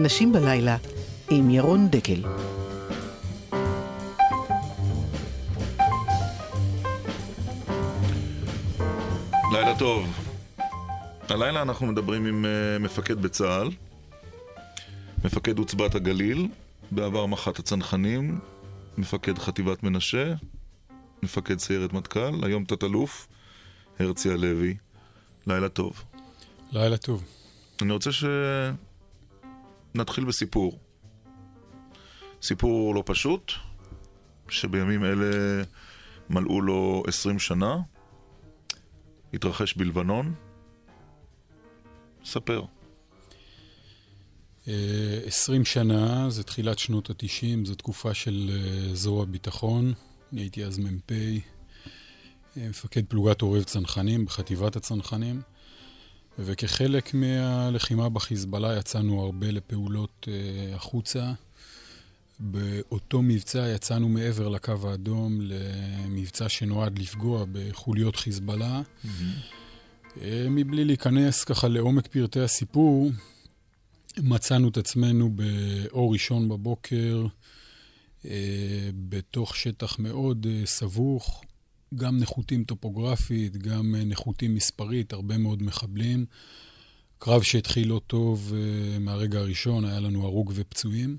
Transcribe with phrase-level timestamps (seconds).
[0.00, 0.76] אנשים בלילה,
[1.30, 2.22] עם ירון דקל.
[9.52, 10.06] לילה טוב.
[11.28, 13.70] הלילה אנחנו מדברים עם uh, מפקד בצה"ל,
[15.24, 16.48] מפקד עוצבת הגליל,
[16.90, 18.38] בעבר מח"ט הצנחנים,
[18.98, 20.34] מפקד חטיבת מנשה,
[21.22, 23.28] מפקד סיירת מטכ"ל, היום תת-אלוף,
[23.98, 24.76] הרצי הלוי.
[25.46, 26.04] לילה טוב.
[26.72, 27.24] לילה טוב.
[27.82, 28.10] אני רוצה
[29.92, 30.78] שנתחיל בסיפור.
[32.42, 33.52] סיפור לא פשוט,
[34.48, 35.62] שבימים אלה
[36.30, 37.76] מלאו לו עשרים שנה,
[39.34, 40.34] התרחש בלבנון.
[42.24, 42.64] ספר.
[44.68, 49.92] אה, עשרים שנה, זה תחילת שנות התשעים, זו תקופה של אה, זרוע ביטחון.
[50.32, 55.42] אני הייתי אז מ"פ, אה, מפקד פלוגת עורב צנחנים בחטיבת הצנחנים.
[56.38, 61.32] וכחלק מהלחימה בחיזבאללה יצאנו הרבה לפעולות uh, החוצה.
[62.40, 68.82] באותו מבצע יצאנו מעבר לקו האדום למבצע שנועד לפגוע בחוליות חיזבאללה.
[68.82, 69.08] Mm-hmm.
[70.16, 70.20] Uh,
[70.50, 73.10] מבלי להיכנס ככה לעומק פרטי הסיפור,
[74.18, 77.26] מצאנו את עצמנו באור ראשון בבוקר,
[78.22, 78.26] uh,
[79.08, 81.42] בתוך שטח מאוד uh, סבוך,
[81.94, 86.26] גם נחותים טופוגרפית, גם אה, נחותים מספרית, הרבה מאוד מחבלים.
[87.18, 91.16] קרב שהתחיל לא טוב uh, מהרגע הראשון, היה לנו הרוג ופצועים.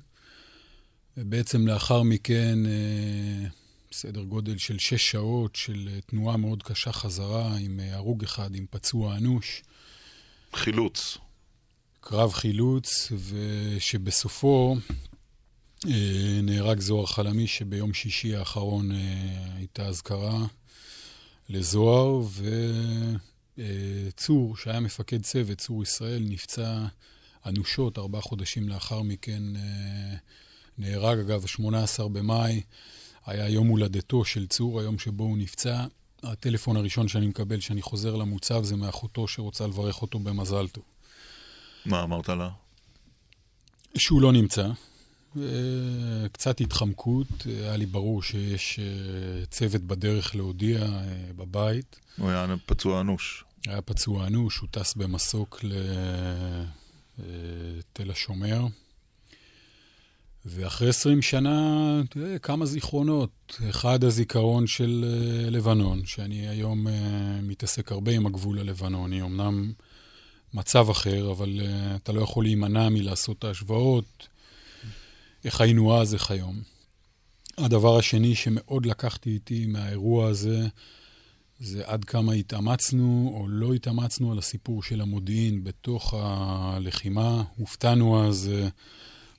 [1.18, 3.50] ובעצם לאחר מכן, uh,
[3.94, 9.18] סדר גודל של שש שעות של תנועה מאוד קשה חזרה, עם הרוג אחד, עם פצוע
[9.18, 9.64] אנוש.
[10.54, 11.18] חילוץ.
[12.00, 14.76] קרב חילוץ, ושבסופו
[16.44, 18.90] נהרג זוהר חלמי, שביום שישי האחרון
[19.56, 20.46] הייתה אזכרה.
[21.52, 22.22] לזוהר,
[23.58, 26.86] וצור, שהיה מפקד צוות, צור ישראל, נפצע
[27.46, 29.44] אנושות ארבעה חודשים לאחר מכן.
[29.56, 30.16] אה,
[30.78, 32.62] נהרג, אגב, 18 במאי,
[33.26, 35.86] היה יום הולדתו של צור, היום שבו הוא נפצע.
[36.24, 40.84] הטלפון הראשון שאני מקבל כשאני חוזר למוצב זה מאחותו שרוצה לברך אותו במזל טוב.
[41.86, 42.50] מה אמרת לה?
[43.98, 44.68] שהוא לא נמצא,
[46.32, 51.04] קצת התחמקות, היה לי ברור שיש אה, צוות בדרך להודיע אה,
[51.36, 52.00] בבית.
[52.18, 53.44] הוא היה פצוע אנוש.
[53.68, 55.60] היה פצוע אנוש, הוא טס במסוק
[57.18, 58.66] לתל השומר.
[60.46, 63.60] ואחרי 20 שנה, תראה, כמה זיכרונות.
[63.70, 65.06] אחד, הזיכרון של
[65.52, 66.88] לבנון, שאני היום
[67.44, 69.22] מתעסק הרבה עם הגבול הלבנוני.
[69.22, 69.72] אמנם
[70.54, 71.62] מצב אחר, אבל
[71.96, 74.28] אתה לא יכול להימנע מלעשות את ההשוואות.
[75.46, 76.62] איך היינו אז, איך היום.
[77.58, 80.68] הדבר השני שמאוד לקחתי איתי מהאירוע הזה,
[81.60, 87.44] זה עד כמה התאמצנו או לא התאמצנו על הסיפור של המודיעין בתוך הלחימה.
[87.58, 88.68] הופתענו אז אה,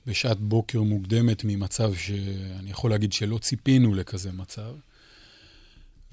[0.07, 4.73] בשעת בוקר מוקדמת ממצב שאני יכול להגיד שלא ציפינו לכזה מצב.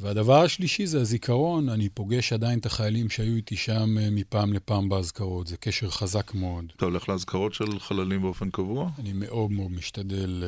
[0.00, 4.88] והדבר השלישי זה הזיכרון, אני פוגש עדיין את החיילים שהיו איתי שם אה, מפעם לפעם
[4.88, 6.64] באזכרות, זה קשר חזק מאוד.
[6.76, 8.90] אתה הולך לאזכרות של חללים באופן קבוע?
[8.98, 10.44] אני מאוד מאוד משתדל...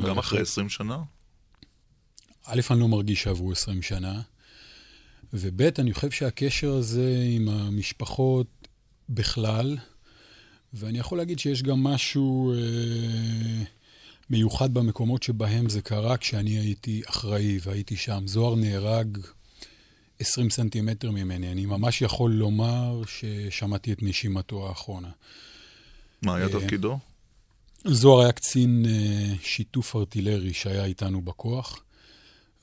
[0.00, 0.98] אה, גם אחרי 20 שנה?
[2.44, 4.20] א', אני לא מרגיש שעברו 20 שנה,
[5.32, 8.68] וב', אני חושב שהקשר הזה עם המשפחות
[9.08, 9.76] בכלל,
[10.74, 12.52] ואני יכול להגיד שיש גם משהו...
[12.52, 13.81] אה,
[14.32, 18.22] מיוחד במקומות שבהם זה קרה כשאני הייתי אחראי והייתי שם.
[18.26, 19.18] זוהר נהרג
[20.18, 21.52] 20 סנטימטר ממני.
[21.52, 25.10] אני ממש יכול לומר ששמעתי את נשימתו האחרונה.
[26.22, 26.98] מה היה אה, תפקידו?
[27.84, 31.82] זוהר היה קצין אה, שיתוף ארטילרי שהיה איתנו בכוח,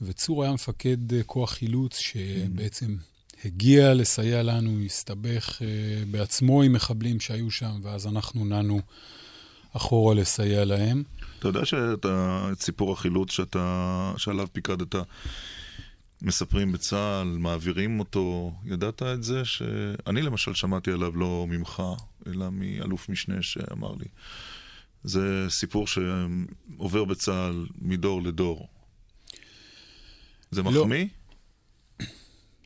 [0.00, 2.96] וצור היה מפקד אה, כוח חילוץ שבעצם
[3.44, 5.62] הגיע לסייע לנו, הסתבך
[6.10, 8.80] בעצמו עם מחבלים שהיו שם, ואז אנחנו נענו
[9.72, 11.02] אחורה לסייע להם.
[11.40, 12.06] אתה יודע שאת
[12.60, 14.94] סיפור החילוץ שאתה, שעליו פיקדת,
[16.22, 19.44] מספרים בצה"ל, מעבירים אותו, ידעת את זה?
[19.44, 21.82] שאני למשל שמעתי עליו לא ממך,
[22.26, 24.04] אלא מאלוף משנה שאמר לי.
[25.04, 28.68] זה סיפור שעובר בצה"ל מדור לדור.
[30.50, 30.70] זה לא.
[30.70, 31.06] מחמיא?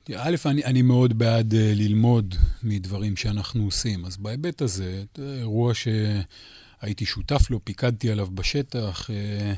[0.09, 0.17] לא.
[0.17, 4.05] א', אני, אני מאוד בעד uh, ללמוד מדברים שאנחנו עושים.
[4.05, 5.89] אז בהיבט הזה, אירוע ש...
[6.85, 9.11] הייתי שותף לו, פיקדתי עליו בשטח.
[9.11, 9.53] אה,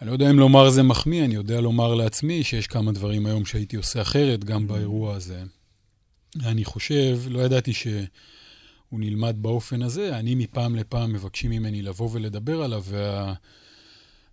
[0.00, 3.44] אני לא יודע אם לומר זה מחמיא, אני יודע לומר לעצמי שיש כמה דברים היום
[3.44, 4.66] שהייתי עושה אחרת, גם mm.
[4.66, 5.42] באירוע הזה.
[6.44, 8.00] אני חושב, לא ידעתי שהוא
[8.92, 12.84] נלמד באופן הזה, אני מפעם לפעם מבקשים ממני לבוא ולדבר עליו,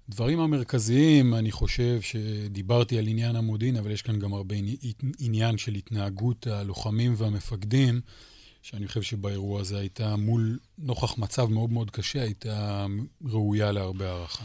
[0.08, 4.56] והדברים המרכזיים, אני חושב שדיברתי על עניין המודיעין, אבל יש כאן גם הרבה
[5.20, 8.02] עניין של התנהגות הלוחמים והמפקדים.
[8.65, 12.85] שאני חושב שבאירוע הזה הייתה מול, נוכח מצב מאוד מאוד קשה, הייתה
[13.25, 14.44] ראויה להרבה הערכה.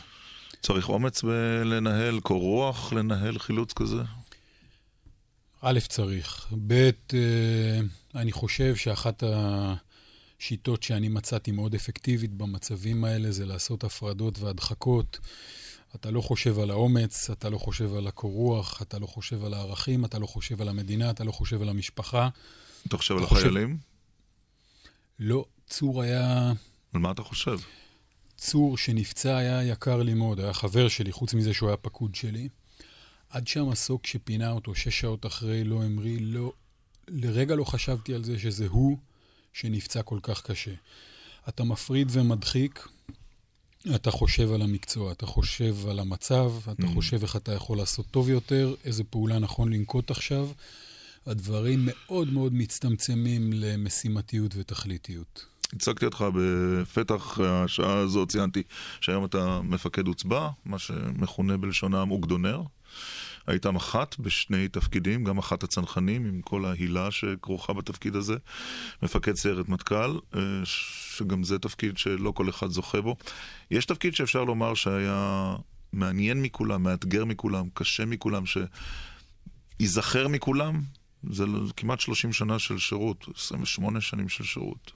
[0.63, 1.23] צריך אומץ
[1.65, 4.03] לנהל, קור רוח לנהל חילוץ כזה?
[5.61, 6.47] א', צריך.
[6.67, 7.81] ב', אה,
[8.15, 15.19] אני חושב שאחת השיטות שאני מצאתי מאוד אפקטיבית במצבים האלה זה לעשות הפרדות והדחקות.
[15.95, 19.55] אתה לא חושב על האומץ, אתה לא חושב על הקור רוח, אתה לא חושב על
[19.55, 22.29] הערכים, אתה לא חושב על המדינה, אתה לא חושב על המשפחה.
[22.87, 23.90] אתה חושב על החיילים?
[25.21, 26.53] לא, צור היה...
[26.93, 27.59] על מה אתה חושב?
[28.37, 32.49] צור שנפצע היה יקר לי מאוד, היה חבר שלי, חוץ מזה שהוא היה פקוד שלי.
[33.31, 36.53] עד שהמסוק שפינה אותו שש שעות אחרי לא המריא, לא,
[37.09, 38.99] לרגע לא חשבתי על זה שזה הוא
[39.53, 40.75] שנפצע כל כך קשה.
[41.49, 42.89] אתה מפריד ומדחיק,
[43.95, 46.95] אתה חושב על המקצוע, אתה חושב על המצב, אתה mm.
[46.95, 50.49] חושב איך אתה יכול לעשות טוב יותר, איזה פעולה נכון לנקוט עכשיו.
[51.27, 55.47] הדברים מאוד מאוד מצטמצמים למשימתיות ותכליתיות.
[55.73, 58.63] הצגתי אותך בפתח השעה הזו, ציינתי
[59.01, 62.63] שהיום אתה מפקד עוצבה, מה שמכונה בלשונם אוגדונר.
[63.47, 68.35] היית מח"ט בשני תפקידים, גם מח"ט הצנחנים, עם כל ההילה שכרוכה בתפקיד הזה,
[69.03, 73.17] מפקד סיירת מטכ"ל, אה, שגם זה תפקיד שלא כל אחד זוכה בו.
[73.71, 75.57] יש תפקיד שאפשר לומר שהיה
[75.93, 78.45] מעניין מכולם, מאתגר מכולם, קשה מכולם,
[79.81, 80.81] שייזכר מכולם,
[81.31, 81.45] זה
[81.77, 84.93] כמעט 30 שנה של שירות, 28 שנים של שירות.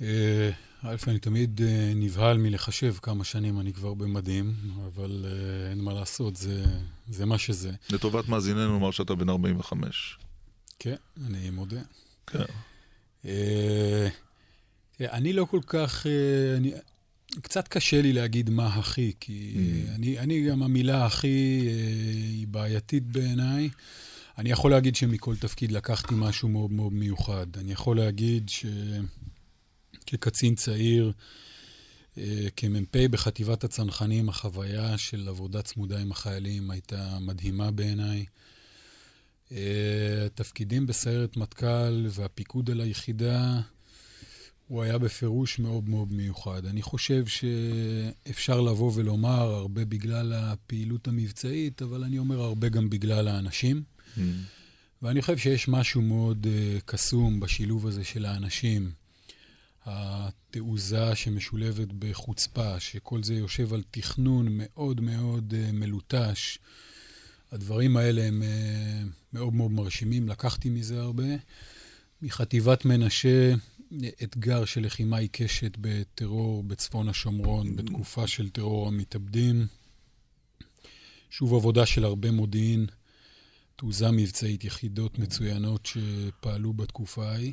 [0.00, 0.50] אה,
[0.82, 4.54] א', אני תמיד אה, נבהל מלחשב כמה שנים אני כבר במדים,
[4.86, 6.64] אבל אה, אין מה לעשות, זה,
[7.08, 7.72] זה מה שזה.
[7.90, 10.18] לטובת מאזיננו נאמר שאתה בן 45.
[10.78, 10.96] כן,
[11.26, 11.80] אני מודה.
[12.26, 12.44] כן.
[15.00, 16.06] אני לא כל כך...
[16.58, 16.72] אני,
[17.42, 19.94] קצת קשה לי להגיד מה הכי, כי mm.
[19.94, 21.68] אני, אני גם המילה הכי
[22.32, 23.70] היא בעייתית בעיניי.
[24.38, 27.46] אני יכול להגיד שמכל תפקיד לקחתי משהו מאוד מאוד מיוחד.
[27.56, 28.50] אני יכול להגיד
[30.08, 31.12] שכקצין צעיר,
[32.18, 38.24] אה, כמ"פ בחטיבת הצנחנים, החוויה של עבודה צמודה עם החיילים הייתה מדהימה בעיניי.
[40.26, 43.60] התפקידים אה, בסיירת מטכ"ל והפיקוד על היחידה,
[44.68, 46.66] הוא היה בפירוש מאוד מאוד מיוחד.
[46.66, 53.28] אני חושב שאפשר לבוא ולומר הרבה בגלל הפעילות המבצעית, אבל אני אומר הרבה גם בגלל
[53.28, 53.93] האנשים.
[54.16, 54.20] Mm.
[55.02, 58.90] ואני חושב שיש משהו מאוד uh, קסום בשילוב הזה של האנשים.
[59.84, 66.58] התעוזה שמשולבת בחוצפה, שכל זה יושב על תכנון מאוד מאוד uh, מלוטש.
[67.52, 71.24] הדברים האלה הם uh, מאוד מאוד מרשימים, לקחתי מזה הרבה.
[72.22, 73.54] מחטיבת מנשה,
[74.22, 79.66] אתגר של לחימה עיקשת בטרור בצפון השומרון, בתקופה של טרור המתאבדים.
[81.30, 82.86] שוב עבודה של הרבה מודיעין.
[83.76, 87.52] תעוזה מבצעית, יחידות מצוינות שפעלו בתקופה ההיא.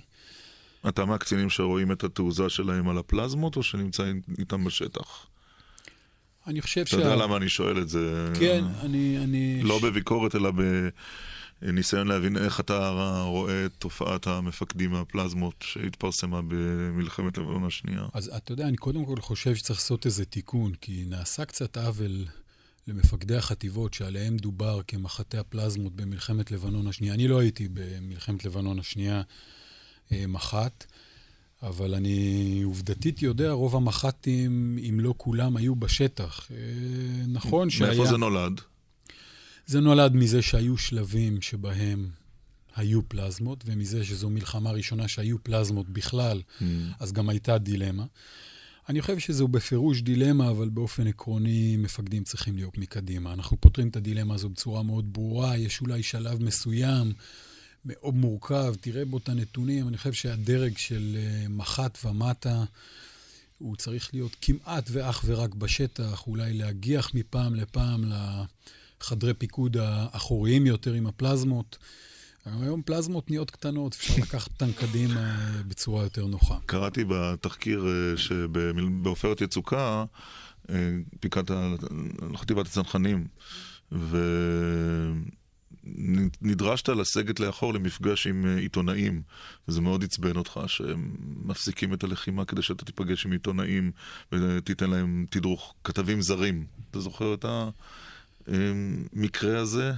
[0.89, 5.25] אתה מהקצינים שרואים את התעוזה שלהם על הפלזמות, או שנמצאים איתם בשטח?
[6.47, 6.97] אני חושב שה...
[6.97, 8.31] אתה יודע למה אני שואל את זה?
[8.39, 9.17] כן, אני...
[9.23, 9.63] אני...
[9.63, 10.51] לא בביקורת, אלא
[11.61, 12.89] בניסיון להבין איך אתה
[13.25, 18.05] רואה את תופעת המפקדים מהפלזמות שהתפרסמה במלחמת לבנון השנייה.
[18.13, 22.25] אז אתה יודע, אני קודם כל חושב שצריך לעשות איזה תיקון, כי נעשה קצת עוול
[22.87, 27.13] למפקדי החטיבות שעליהם דובר כמחטי הפלזמות במלחמת לבנון השנייה.
[27.13, 29.21] אני לא הייתי במלחמת לבנון השנייה
[30.11, 30.85] אה, מח"ט,
[31.63, 36.47] אבל אני עובדתית יודע, רוב המח"טים, אם לא כולם, היו בשטח.
[36.51, 36.57] אה,
[37.27, 37.89] נכון שהיה...
[37.89, 38.61] מאיפה זה נולד?
[39.65, 42.09] זה נולד מזה שהיו שלבים שבהם
[42.75, 46.63] היו פלזמות, ומזה שזו מלחמה ראשונה שהיו פלזמות בכלל, mm.
[46.99, 48.05] אז גם הייתה דילמה.
[48.91, 53.33] אני חושב שזו בפירוש דילמה, אבל באופן עקרוני מפקדים צריכים להיות מקדימה.
[53.33, 57.13] אנחנו פותרים את הדילמה הזו בצורה מאוד ברורה, יש אולי שלב מסוים,
[57.85, 62.63] מאוד מורכב, תראה בו את הנתונים, אני חושב שהדרג של אה, מח"ט ומטה,
[63.57, 68.03] הוא צריך להיות כמעט ואך ורק בשטח, אולי להגיח מפעם לפעם
[69.01, 71.77] לחדרי פיקוד האחוריים יותר עם הפלזמות.
[72.45, 76.57] היום פלזמות נהיות קטנות, אפשר לקחת אותן קדימה בצורה יותר נוחה.
[76.65, 80.05] קראתי בתחקיר אה, שבעופרת יצוקה,
[80.69, 81.51] אה, פיקדת
[82.35, 83.27] חטיבת הצנחנים,
[85.81, 89.21] ונדרשת לסגת לאחור למפגש עם אה, עיתונאים,
[89.67, 93.91] וזה מאוד עצבן אותך שהם מפסיקים את הלחימה כדי שאתה תיפגש עם עיתונאים
[94.31, 96.65] ותיתן להם תדרוך כתבים זרים.
[96.91, 97.45] אתה זוכר את
[98.47, 99.93] המקרה הזה?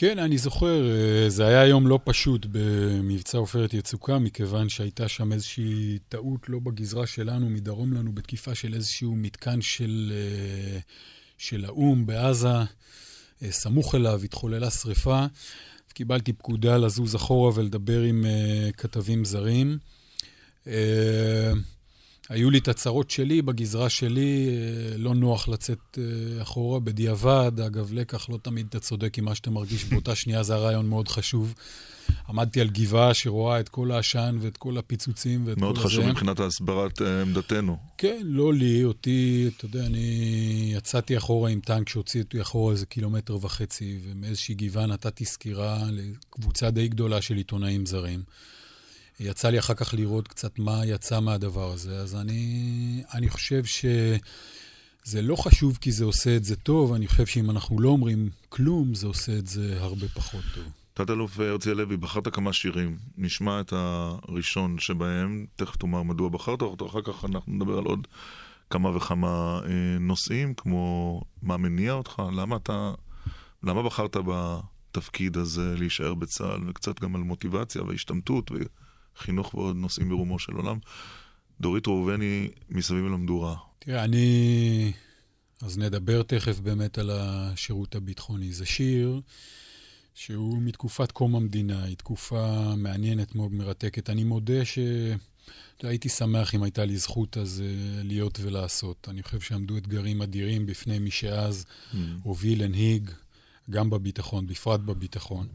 [0.00, 5.32] כן, אני זוכר, אה, זה היה יום לא פשוט במבצע עופרת יצוקה, מכיוון שהייתה שם
[5.32, 10.78] איזושהי טעות לא בגזרה שלנו, מדרום לנו, בתקיפה של איזשהו מתקן של, אה,
[11.38, 12.48] של האו"ם בעזה,
[13.42, 15.26] אה, סמוך אליו, התחוללה שריפה.
[15.92, 18.24] קיבלתי פקודה לזוז אחורה ולדבר עם
[18.76, 19.78] כתבים זרים.
[22.28, 26.80] היו לי את הצרות שלי, בגזרה שלי, uh, לא נוח לצאת uh, אחורה.
[26.80, 30.88] בדיעבד, אגב, לקח, לא תמיד אתה צודק עם מה שאתה מרגיש באותה שנייה, זה הרעיון
[30.88, 31.54] מאוד חשוב.
[32.28, 35.86] עמדתי על גבעה שרואה את כל העשן ואת כל הפיצוצים ואת כל מאוד הזה.
[35.86, 37.76] חשוב מבחינת הסברת אה, עמדתנו.
[37.98, 42.86] כן, לא לי, אותי, אתה יודע, אני יצאתי אחורה עם טנק שהוציא אותי אחורה איזה
[42.86, 48.22] קילומטר וחצי, ומאיזושהי גבעה נתתי סקירה לקבוצה די גדולה של עיתונאים זרים.
[49.20, 55.22] יצא לי אחר כך לראות קצת מה יצא מהדבר הזה, אז אני, אני חושב שזה
[55.22, 58.94] לא חשוב כי זה עושה את זה טוב, אני חושב שאם אנחנו לא אומרים כלום,
[58.94, 60.64] זה עושה את זה הרבה פחות טוב.
[60.94, 62.98] תת-אלוף הרצי הלוי, בחרת כמה שירים.
[63.16, 68.06] נשמע את הראשון שבהם, תכף תאמר מדוע בחרת אותו, אחר כך אנחנו נדבר על עוד
[68.70, 72.92] כמה וכמה אה, נושאים, כמו מה מניע אותך, למה אתה,
[73.62, 78.50] למה בחרת בתפקיד הזה להישאר בצה"ל, וקצת גם על מוטיבציה והשתמטות
[79.18, 80.78] וחינוך ועוד נושאים ברומו של עולם.
[81.60, 83.56] דורית ראובני, מסביב למדורה.
[83.78, 84.92] תראה, אני...
[85.62, 88.52] אז נדבר תכף באמת על השירות הביטחוני.
[88.52, 89.20] זה שיר
[90.14, 94.10] שהוא מתקופת קום המדינה, היא תקופה מעניינת מאוד, מרתקת.
[94.10, 99.08] אני מודה שהייתי שמח אם הייתה לי זכות אז אה, להיות ולעשות.
[99.10, 101.96] אני חושב שעמדו אתגרים אדירים בפני מי שאז mm.
[102.22, 103.10] הוביל, הנהיג,
[103.70, 105.46] גם בביטחון, בפרט בביטחון.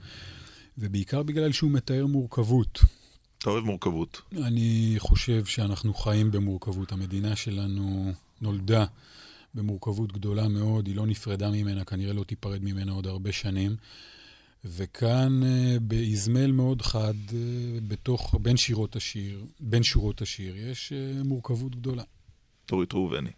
[0.78, 2.80] ובעיקר בגלל שהוא מתאר מורכבות.
[3.44, 4.22] אתה אוהב מורכבות.
[4.38, 6.92] אני חושב שאנחנו חיים במורכבות.
[6.92, 8.86] המדינה שלנו נולדה
[9.54, 13.76] במורכבות גדולה מאוד, היא לא נפרדה ממנה, כנראה לא תיפרד ממנה עוד הרבה שנים.
[14.66, 15.42] וכאן
[15.82, 17.14] באזמל מאוד חד,
[17.88, 20.94] בתוך, בין שירות השיר, בין שורות השיר, יש
[21.26, 22.04] מורכבות גדולה.
[22.68, 23.32] דורית ראובני.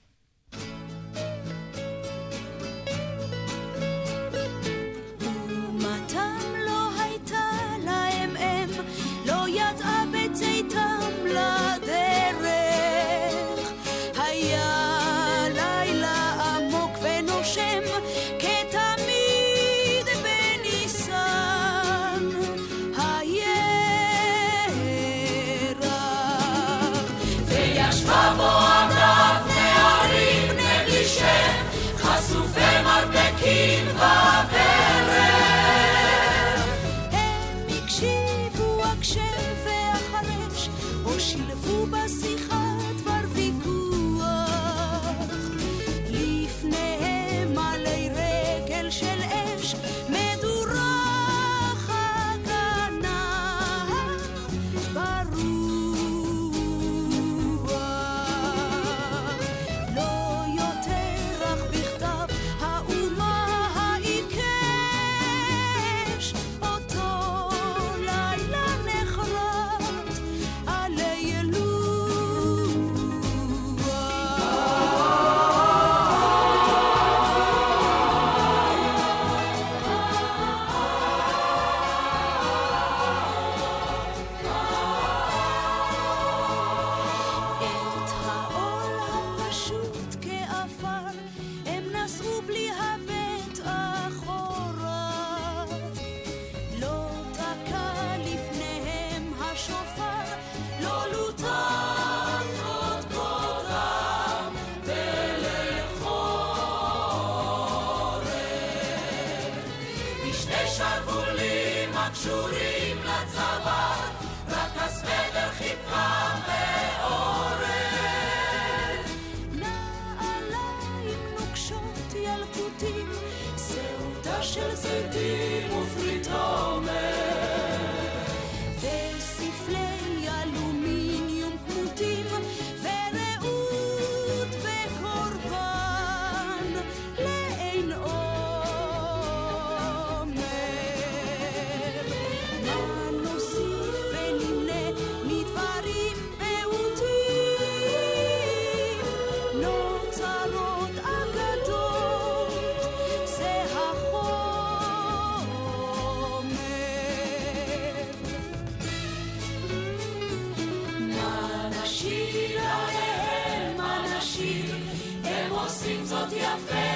[166.28, 166.95] בפלמח הוא איננו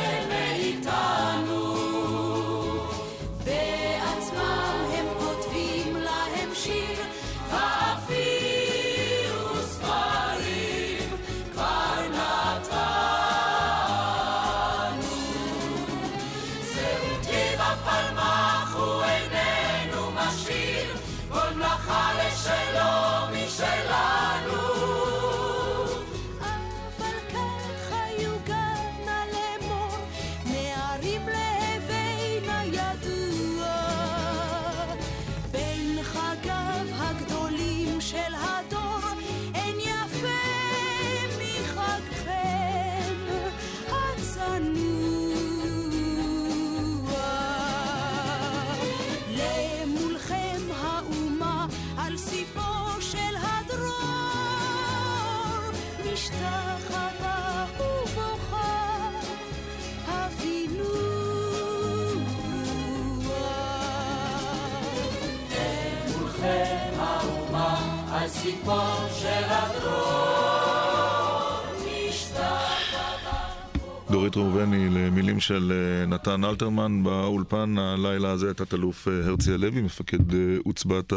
[74.11, 79.81] דורית ראובני למילים של אה, נתן אלתרמן באולפן הלילה הזה תת אלוף אה, הרצי הלוי,
[79.81, 81.13] מפקד אה, עוצבת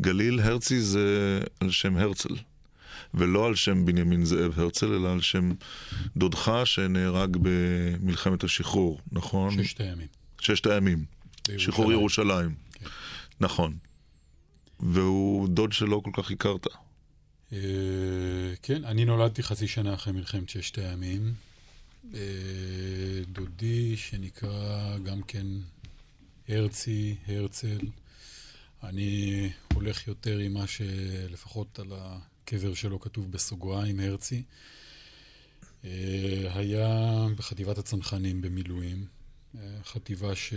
[0.00, 0.40] הגליל.
[0.40, 2.34] הרצי זה על שם הרצל.
[3.14, 5.52] ולא על שם בנימין זאב הרצל, אלא על שם
[6.16, 9.62] דודך שנהרג במלחמת השחרור, נכון?
[9.62, 10.06] ששת הימים.
[10.40, 11.04] ששת הימים.
[11.58, 12.54] שחרור ירושלים.
[12.72, 12.86] כן.
[13.40, 13.87] נכון.
[14.80, 16.66] והוא דוד שלא כל כך הכרת.
[17.52, 17.58] אה,
[18.62, 21.34] כן, אני נולדתי חצי שנה אחרי מלחמת ששת הימים.
[22.14, 22.20] אה,
[23.32, 25.46] דודי, שנקרא גם כן
[26.48, 27.78] הרצי, הרצל.
[28.82, 34.42] אני הולך יותר עם מה שלפחות על הקבר שלו כתוב בסוגריים, הרצי.
[35.84, 35.90] אה,
[36.54, 39.06] היה בחטיבת הצנחנים במילואים,
[39.84, 40.54] חטיבה ש...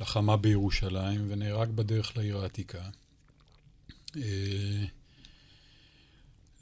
[0.00, 2.88] לחמה בירושלים ונהרג בדרך לעיר העתיקה.
[4.16, 4.84] אה,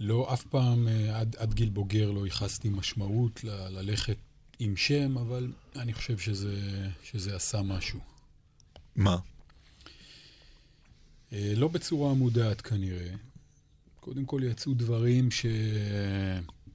[0.00, 4.16] לא, אף פעם, אה, עד, עד גיל בוגר לא ייחסתי משמעות ל, ללכת
[4.58, 6.56] עם שם, אבל אני חושב שזה,
[7.02, 8.00] שזה עשה משהו.
[8.96, 9.16] מה?
[11.32, 13.10] אה, לא בצורה מודעת כנראה.
[14.00, 15.28] קודם כל יצאו דברים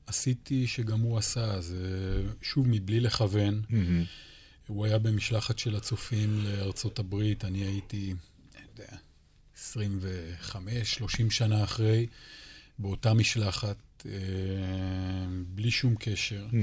[0.06, 3.62] שעשיתי שגם הוא עשה, זה שוב מבלי לכוון.
[3.70, 4.27] Mm-hmm.
[4.68, 8.14] הוא היה במשלחת של הצופים לארצות הברית, אני הייתי,
[8.56, 8.98] אני יודע,
[9.58, 12.08] 25, 30 שנה אחרי,
[12.80, 14.12] באותה משלחת, אה,
[15.56, 16.46] בלי שום קשר.
[16.52, 16.56] Mm.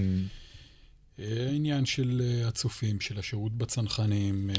[1.19, 4.51] אה, עניין של אה, הצופים, של השירות בצנחנים,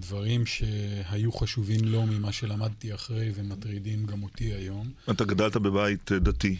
[0.00, 4.90] דברים שהיו חשובים לו ממה שלמדתי אחרי ומטרידים גם אותי היום.
[5.10, 6.56] אתה גדלת בבית דתי.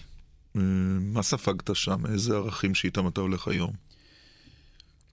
[1.00, 2.06] מה ספגת שם?
[2.06, 3.89] איזה ערכים שאיתם אתה הולך היום?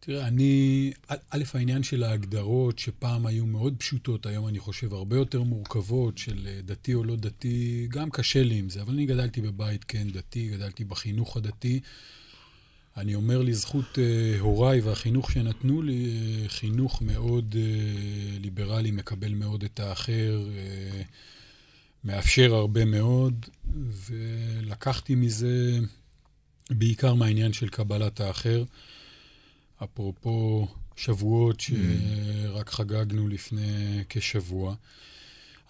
[0.07, 5.41] תראה, אני, א', העניין של ההגדרות, שפעם היו מאוד פשוטות, היום אני חושב הרבה יותר
[5.43, 9.41] מורכבות, של אה, דתי או לא דתי, גם קשה לי עם זה, אבל אני גדלתי
[9.41, 11.79] בבית כן דתי, גדלתי בחינוך הדתי.
[12.97, 16.05] אני אומר לזכות uh, הוריי והחינוך שנתנו לי,
[16.45, 21.03] uh, חינוך מאוד uh, ליברלי, מקבל מאוד את האחר, uh,
[22.03, 23.45] מאפשר הרבה מאוד,
[24.09, 25.79] ולקחתי מזה
[26.69, 28.63] בעיקר מהעניין של קבלת האחר.
[29.83, 34.75] אפרופו שבועות שרק חגגנו לפני כשבוע.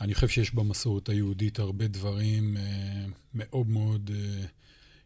[0.02, 2.60] אני חושב שיש במסורת היהודית הרבה דברים uh,
[3.34, 4.48] מאוד מאוד uh,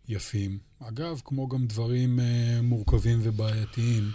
[0.07, 0.59] יפים.
[0.79, 4.11] אגב, כמו גם דברים uh, מורכבים ובעייתיים.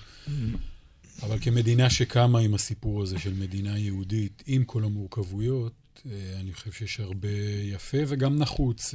[1.22, 6.08] אבל כמדינה שקמה עם הסיפור הזה של מדינה יהודית, עם כל המורכבויות, uh,
[6.40, 7.28] אני חושב שיש הרבה
[7.62, 8.94] יפה וגם נחוץ.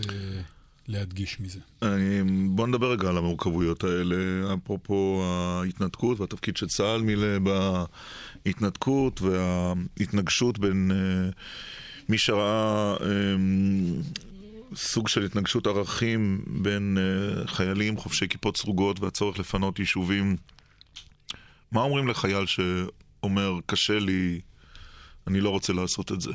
[0.88, 1.60] להדגיש מזה.
[2.46, 4.16] בוא נדבר רגע על המורכבויות האלה,
[4.54, 7.28] אפרופו ההתנתקות והתפקיד שצה"ל מילא
[8.46, 11.30] בהתנתקות וההתנגשות בין אה,
[12.10, 14.02] מי שראה אמ,
[14.76, 20.36] סוג של התנגשות ערכים בין אה, חיילים חובשי כיפות סרוגות והצורך לפנות יישובים.
[21.72, 24.42] מה אומרים לחייל שאומר, קשה לי,
[25.28, 26.32] אני לא רוצה לעשות את זה?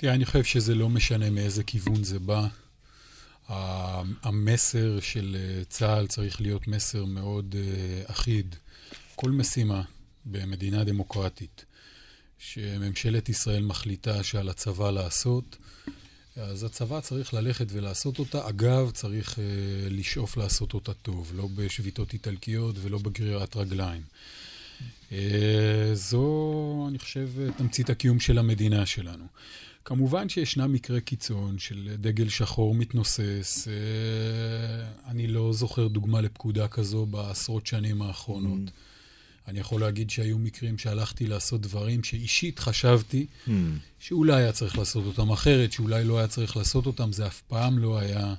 [0.00, 2.46] תראה, אני חושב שזה לא משנה מאיזה כיוון זה בא.
[4.22, 8.56] המסר של אה, צה"ל צריך להיות מסר מאוד אה, אחיד.
[9.14, 9.82] כל משימה
[10.24, 11.64] במדינה דמוקרטית
[12.38, 15.56] שממשלת ישראל מחליטה שעל הצבא לעשות,
[16.36, 18.48] אז הצבא צריך ללכת ולעשות אותה.
[18.48, 19.38] אגב, צריך uh,
[19.90, 24.02] לשאוף לעשות אותה טוב, לא בשביתות איטלקיות ולא בגרירת רגליים.
[25.10, 25.14] Uh,
[25.94, 29.24] זו, אני חושב, תמצית הקיום של המדינה שלנו.
[29.88, 33.68] כמובן שישנם מקרי קיצון של דגל שחור מתנוסס.
[33.68, 38.68] אה, אני לא זוכר דוגמה לפקודה כזו בעשרות שנים האחרונות.
[38.68, 38.70] Mm.
[39.48, 43.50] אני יכול להגיד שהיו מקרים שהלכתי לעשות דברים שאישית חשבתי mm.
[43.98, 47.78] שאולי היה צריך לעשות אותם אחרת, שאולי לא היה צריך לעשות אותם, זה אף פעם
[47.78, 48.34] לא היה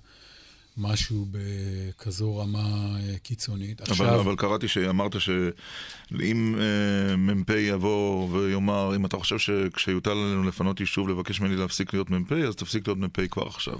[0.80, 3.82] משהו בכזו רמה אה, קיצונית.
[3.82, 4.22] אבל, עכשיו...
[4.22, 11.10] אבל קראתי שאמרת שאם אה, מ"פ יבוא ויאמר, אם אתה חושב שכשיוטל עלינו לפנות יישוב
[11.10, 13.78] לבקש ממני להפסיק להיות מ"פ, אז תפסיק להיות מ"פ כבר עכשיו.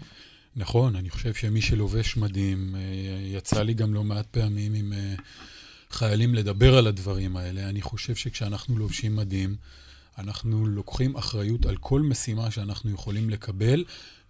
[0.56, 2.82] נכון, אני חושב שמי שלובש מדים, אה,
[3.22, 5.14] יצא לי גם לא מעט פעמים עם אה,
[5.92, 7.70] חיילים לדבר על הדברים האלה.
[7.70, 9.56] אני חושב שכשאנחנו לובשים מדים,
[10.18, 13.84] אנחנו לוקחים אחריות על כל משימה שאנחנו יכולים לקבל.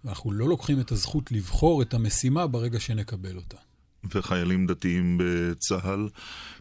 [0.04, 3.56] ואנחנו לא לוקחים את הזכות לבחור את המשימה ברגע שנקבל אותה.
[4.14, 6.08] וחיילים דתיים בצה"ל,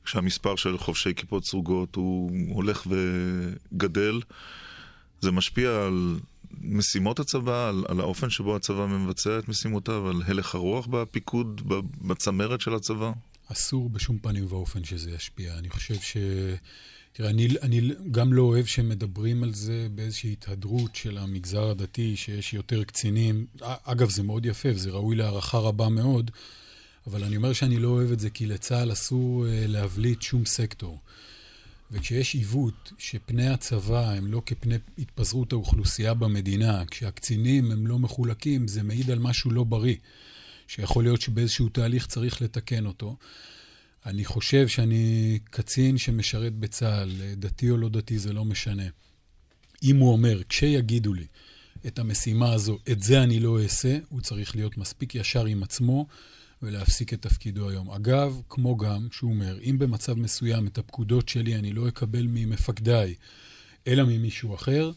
[0.04, 4.22] כשהמספר של חובשי כיפות סרוגות הוא הולך וגדל,
[5.22, 6.20] זה משפיע על
[6.62, 11.62] משימות הצבא, על, על האופן שבו הצבא מבצע את משימותיו, על הלך הרוח בפיקוד,
[12.02, 13.12] בצמרת של הצבא?
[13.52, 15.58] אסור בשום פנים ואופן שזה ישפיע.
[15.58, 16.18] אני חושב ש...
[17.20, 22.54] תראה, אני, אני גם לא אוהב שמדברים על זה באיזושהי התהדרות של המגזר הדתי, שיש
[22.54, 23.46] יותר קצינים.
[23.62, 26.32] אגב, זה מאוד יפה וזה ראוי להערכה רבה מאוד,
[27.08, 31.00] אבל אני אומר שאני לא אוהב את זה כי לצה"ל אסור אה, להבליט שום סקטור.
[31.92, 38.84] וכשיש עיוות שפני הצבא הם לא כפני התפזרות האוכלוסייה במדינה, כשהקצינים הם לא מחולקים, זה
[38.84, 39.96] מעיד על משהו לא בריא,
[40.68, 43.16] שיכול להיות שבאיזשהו תהליך צריך לתקן אותו.
[44.06, 48.84] אני חושב שאני קצין שמשרת בצה"ל, דתי או לא דתי, זה לא משנה.
[49.84, 51.26] אם הוא אומר, כשיגידו לי
[51.88, 56.08] את המשימה הזו, את זה אני לא אעשה, הוא צריך להיות מספיק ישר עם עצמו
[56.62, 57.92] ולהפסיק את תפקידו היום.
[57.92, 63.16] אגב, כמו גם שהוא אומר, אם במצב מסוים את הפקודות שלי אני לא אקבל ממפקדיי,
[63.88, 64.92] אלא ממישהו אחר,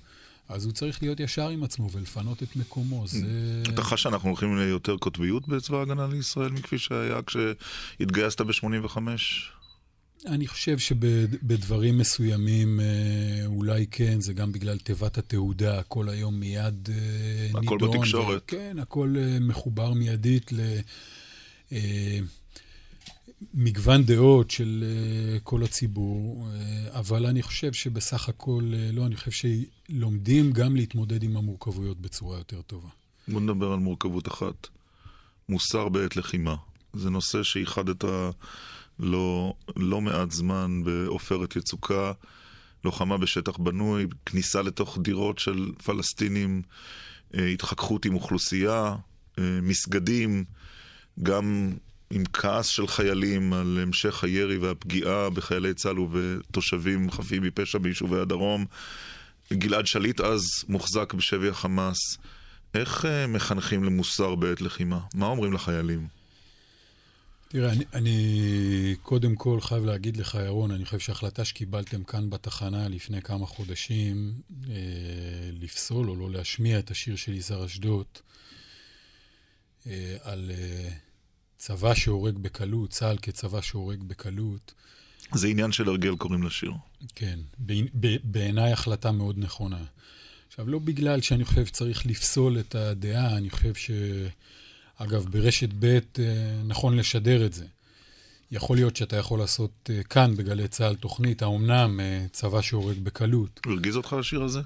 [0.54, 3.06] אז הוא צריך להיות ישר עם עצמו ולפנות את מקומו.
[3.06, 3.62] זה...
[3.68, 8.96] אתה חש שאנחנו הולכים ליותר קוטביות בצבא ההגנה לישראל מכפי שהיה כשהתגייסת ב-85?
[10.26, 16.88] אני חושב שבדברים מסוימים אה, אולי כן, זה גם בגלל תיבת התעודה, הכל היום מיד
[17.48, 17.64] הכל נידון.
[17.64, 18.42] הכל בתקשורת.
[18.46, 20.60] כן, הכל אה, מחובר מיידית ל...
[23.42, 29.06] אה, מגוון דעות של uh, כל הציבור, uh, אבל אני חושב שבסך הכל, uh, לא,
[29.06, 32.88] אני חושב שלומדים גם להתמודד עם המורכבויות בצורה יותר טובה.
[33.28, 34.68] בוא נדבר על מורכבות אחת.
[35.48, 36.54] מוסר בעת לחימה.
[36.92, 38.04] זה נושא שאיחדת
[38.98, 42.12] לא, לא מעט זמן בעופרת יצוקה,
[42.84, 46.62] לוחמה בשטח בנוי, כניסה לתוך דירות של פלסטינים,
[47.34, 48.96] התחככות עם אוכלוסייה,
[49.40, 50.44] מסגדים,
[51.22, 51.72] גם
[52.14, 58.64] עם כעס של חיילים על המשך הירי והפגיעה בחיילי צה"ל ובתושבים חפים מפשע ביישובי הדרום.
[59.52, 62.18] גלעד שליט אז מוחזק בשבי החמאס.
[62.74, 65.00] איך uh, מחנכים למוסר בעת לחימה?
[65.14, 66.06] מה אומרים לחיילים?
[67.48, 72.88] תראה, אני, אני קודם כל חייב להגיד לך, ירון, אני חושב שההחלטה שקיבלתם כאן בתחנה
[72.88, 74.32] לפני כמה חודשים,
[74.70, 74.74] אה,
[75.52, 78.06] לפסול או לא להשמיע את השיר של יזהר אשדוד,
[79.86, 80.50] אה, על...
[80.54, 80.88] אה,
[81.62, 84.74] צבא שהורג בקלות, צה"ל כצבא שהורג בקלות.
[85.34, 86.72] זה עניין של הרגל, קוראים לשיר.
[87.14, 87.38] כן,
[88.24, 89.84] בעיניי החלטה מאוד נכונה.
[90.48, 93.90] עכשיו, לא בגלל שאני חושב שצריך לפסול את הדעה, אני חושב ש...
[94.96, 96.00] אגב, ברשת ב' אה,
[96.64, 97.66] נכון לשדר את זה.
[98.50, 103.60] יכול להיות שאתה יכול לעשות אה, כאן, בגלי צה"ל, תוכנית, האומנם אה, צבא שהורג בקלות.
[103.66, 104.60] הרגיז אותך השיר הזה?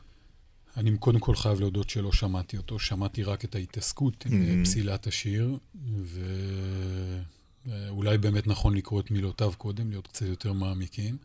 [0.76, 4.64] אני קודם כל חייב להודות שלא שמעתי אותו, שמעתי רק את ההתעסקות עם mm-hmm.
[4.64, 5.58] פסילת השיר,
[7.66, 11.16] ואולי באמת נכון לקרוא את מילותיו קודם, להיות קצת יותר מעמיקים.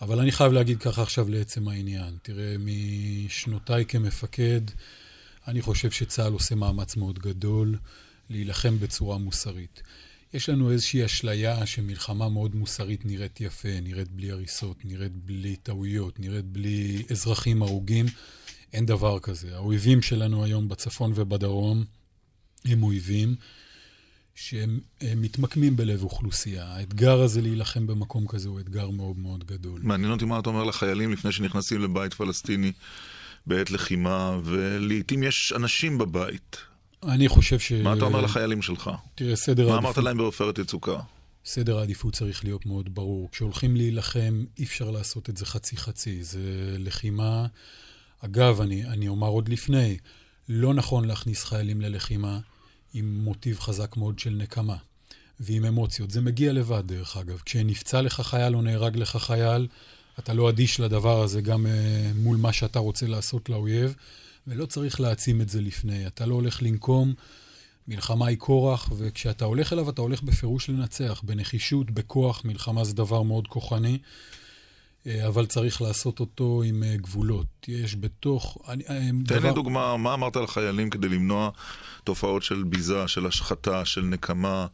[0.00, 2.16] אבל אני חייב להגיד ככה עכשיו לעצם העניין.
[2.22, 4.60] תראה, משנותיי כמפקד,
[5.48, 7.78] אני חושב שצה"ל עושה מאמץ מאוד גדול
[8.30, 9.82] להילחם בצורה מוסרית.
[10.34, 16.20] יש לנו איזושהי אשליה שמלחמה מאוד מוסרית נראית יפה, נראית בלי הריסות, נראית בלי טעויות,
[16.20, 18.06] נראית בלי אזרחים הרוגים.
[18.74, 19.54] אין דבר כזה.
[19.56, 21.84] האויבים שלנו היום בצפון ובדרום
[22.64, 23.34] הם אויבים
[24.34, 24.80] שהם
[25.16, 26.64] מתמקמים בלב אוכלוסייה.
[26.64, 29.80] האתגר הזה להילחם במקום כזה הוא אתגר מאוד מאוד גדול.
[29.82, 32.72] מעניין אותי מה אתה אומר לחיילים לפני שנכנסים לבית פלסטיני
[33.46, 36.56] בעת לחימה, ולעיתים יש אנשים בבית.
[37.02, 37.72] אני חושב ש...
[37.72, 38.90] מה אתה אומר לחיילים שלך?
[39.14, 39.82] תראה, סדר העדיפות...
[39.82, 41.00] מה אמרת להם בעופרת יצוקה?
[41.44, 43.28] סדר העדיפות צריך להיות מאוד ברור.
[43.32, 46.24] כשהולכים להילחם, אי אפשר לעשות את זה חצי-חצי.
[46.24, 47.46] זה לחימה
[48.24, 49.96] אגב, אני, אני אומר עוד לפני,
[50.48, 52.38] לא נכון להכניס חיילים ללחימה
[52.94, 54.76] עם מוטיב חזק מאוד של נקמה
[55.40, 56.10] ועם אמוציות.
[56.10, 57.42] זה מגיע לבד, דרך אגב.
[57.44, 59.68] כשנפצע לך חייל או נהרג לך חייל,
[60.18, 61.68] אתה לא אדיש לדבר הזה גם uh,
[62.16, 63.94] מול מה שאתה רוצה לעשות לאויב,
[64.46, 66.06] ולא צריך להעצים את זה לפני.
[66.06, 67.14] אתה לא הולך לנקום,
[67.88, 71.20] מלחמה היא כורח, וכשאתה הולך אליו, אתה הולך בפירוש לנצח.
[71.24, 73.98] בנחישות, בכוח, מלחמה זה דבר מאוד כוחני.
[75.06, 77.46] אה, אבל צריך לעשות אותו עם אה, גבולות.
[77.68, 78.58] יש בתוך...
[78.68, 79.48] אני, אה, תן דבר...
[79.48, 81.50] לי דוגמה, מה אמרת לחיילים כדי למנוע
[82.04, 84.66] תופעות של ביזה, של השחתה, של נקמה,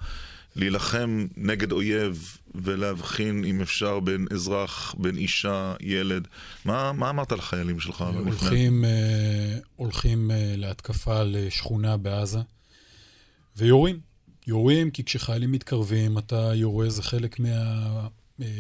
[0.56, 6.28] להילחם נגד אויב ולהבחין, אם אפשר, בין אזרח, בין אישה, ילד.
[6.64, 8.04] מה, מה אמרת לחיילים שלך?
[8.24, 8.84] הולכים,
[9.76, 12.38] הולכים להתקפה לשכונה בעזה
[13.56, 14.00] ויורים.
[14.46, 18.08] יורים כי כשחיילים מתקרבים, אתה יורה, זה חלק מה...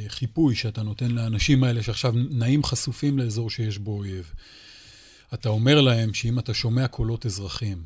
[0.08, 4.32] חיפוי שאתה נותן לאנשים האלה שעכשיו נעים חשופים לאזור שיש בו אויב.
[5.34, 7.82] אתה אומר להם שאם אתה שומע קולות אזרחים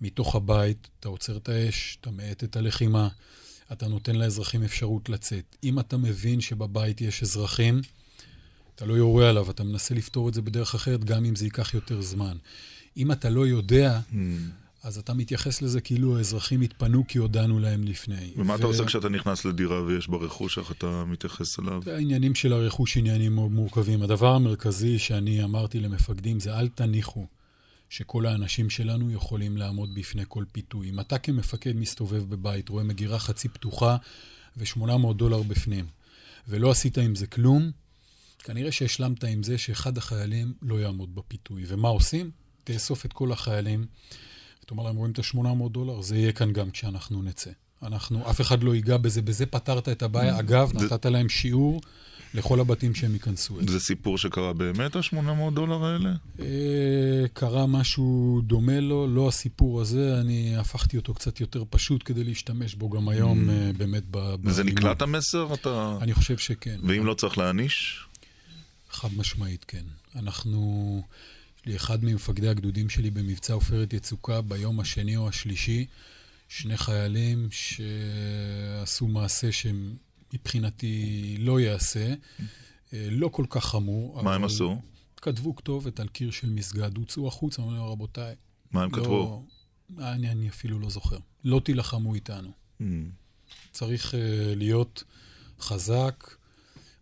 [0.00, 3.08] מתוך הבית, אתה עוצר את האש, אתה מאט את הלחימה,
[3.72, 5.56] אתה נותן לאזרחים אפשרות לצאת.
[5.64, 7.80] אם אתה מבין שבבית יש אזרחים,
[8.74, 11.74] אתה לא יורה עליו, אתה מנסה לפתור את זה בדרך אחרת, גם אם זה ייקח
[11.74, 12.36] יותר זמן.
[12.96, 14.14] אם אתה לא יודע, mm.
[14.84, 18.32] אז אתה מתייחס לזה כאילו האזרחים התפנו כי הודענו להם לפני.
[18.36, 18.56] ומה ו...
[18.56, 21.82] אתה עושה כשאתה נכנס לדירה ויש בה רכוש, איך אתה מתייחס אליו?
[21.86, 24.02] העניינים של הרכוש עניינים מורכבים.
[24.02, 27.26] הדבר המרכזי שאני אמרתי למפקדים זה אל תניחו
[27.88, 30.88] שכל האנשים שלנו יכולים לעמוד בפני כל פיתוי.
[30.88, 33.96] אם אתה כמפקד מסתובב בבית, רואה מגירה חצי פתוחה
[34.56, 35.86] ו-800 דולר בפנים,
[36.48, 37.70] ולא עשית עם זה כלום,
[38.38, 41.64] כנראה שהשלמת עם זה שאחד החיילים לא יעמוד בפיתוי.
[41.66, 42.30] ומה עושים?
[42.64, 43.86] תאסוף את כל החיילים.
[44.64, 46.00] ותאמר להם, רואים את ה-800 דולר?
[46.00, 47.50] זה יהיה כאן גם כשאנחנו נצא.
[47.82, 50.38] אנחנו, אף אחד לא ייגע בזה, בזה פתרת את הבעיה.
[50.38, 51.80] אגב, נתת להם שיעור
[52.34, 53.68] לכל הבתים שהם ייכנסו אליהם.
[53.68, 56.12] זה סיפור שקרה באמת, ה-800 דולר האלה?
[56.40, 62.24] אה, קרה משהו דומה לו, לא הסיפור הזה, אני הפכתי אותו קצת יותר פשוט כדי
[62.24, 64.34] להשתמש בו גם היום, אה, באמת, ב...
[64.44, 65.54] וזה נקלט המסר?
[65.54, 65.98] אתה...
[66.00, 66.80] אני חושב שכן.
[66.82, 68.04] ואם לא צריך להעניש?
[68.90, 69.84] חד משמעית, כן.
[70.16, 71.02] אנחנו...
[71.64, 75.86] יש לי אחד ממפקדי הגדודים שלי במבצע עופרת יצוקה ביום השני או השלישי,
[76.48, 82.14] שני חיילים שעשו מעשה שמבחינתי לא ייעשה,
[82.92, 84.22] אה, לא כל כך חמור.
[84.22, 84.80] מה הם עשו?
[85.16, 88.34] כתבו כתובת על קיר של מסגד, הוצאו החוצה, אמרו להם, רבותיי.
[88.72, 89.46] מה הם לא, כתבו?
[89.98, 91.18] אני, אני אפילו לא זוכר.
[91.44, 92.50] לא תילחמו איתנו.
[92.80, 92.84] Mm.
[93.72, 94.16] צריך uh,
[94.56, 95.04] להיות
[95.60, 96.34] חזק,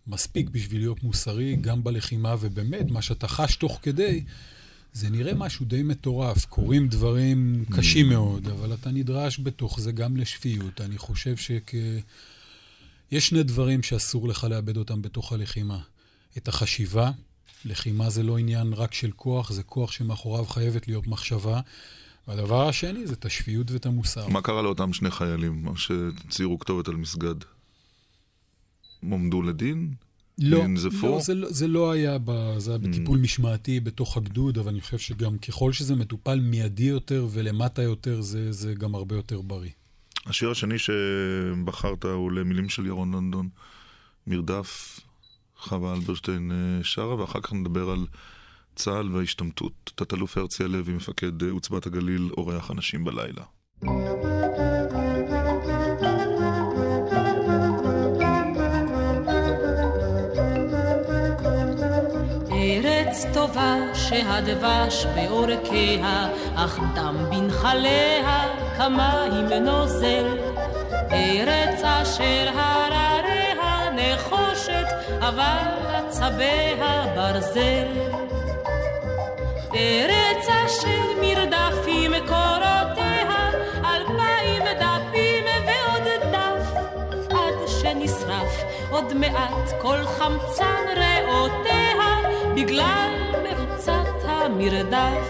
[0.06, 4.24] מספיק בשביל להיות מוסרי, גם בלחימה, ובאמת, מה שאתה חש תוך כדי,
[4.92, 6.44] זה נראה משהו די מטורף.
[6.44, 10.80] קורים דברים קשים מאוד, אבל אתה נדרש בתוך זה גם לשפיות.
[10.80, 11.74] אני חושב שכ...
[13.12, 15.78] יש שני דברים שאסור לך לאבד אותם בתוך הלחימה.
[16.36, 17.10] את החשיבה,
[17.64, 21.60] לחימה זה לא עניין רק של כוח, זה כוח שמאחוריו חייבת להיות מחשבה.
[22.28, 24.28] והדבר השני זה את השפיות ואת המוסר.
[24.28, 27.34] מה קרה לאותם שני חיילים שציירו כתובת על מסגד?
[29.02, 29.94] הם עומדו לדין?
[30.38, 30.64] לא,
[31.02, 33.22] לא זה, לא, זה לא היה, ב, זה היה בטיפול mm.
[33.22, 38.52] משמעתי בתוך הגדוד, אבל אני חושב שגם ככל שזה מטופל מיידי יותר ולמטה יותר, זה,
[38.52, 39.70] זה גם הרבה יותר בריא.
[40.26, 43.48] השיר השני שבחרת הוא למילים של ירון לונדון,
[44.26, 45.00] מרדף,
[45.56, 48.06] חווה אלברשטיין אה, שרה, ואחר כך נדבר על
[48.76, 49.92] צה"ל וההשתמטות.
[49.94, 53.42] תת-אלוף הרצי הלוי, מפקד עוצבת הגליל, אורח אנשים בלילה.
[64.12, 68.46] שהדבש בעורקיה, אך דם בנחליה
[68.76, 70.36] כמים נוזל.
[71.12, 74.86] ארץ אשר הרריה נחושת,
[75.20, 77.88] אבל עצביה ברזל.
[79.74, 83.50] ארץ אשר מרדפים קורותיה,
[83.84, 86.80] אלפיים דפים ועוד דף,
[87.30, 91.82] עד שנשרף עוד מעט כל חמצן ריאותיה,
[92.54, 93.21] בגלל
[94.44, 95.28] המרדף.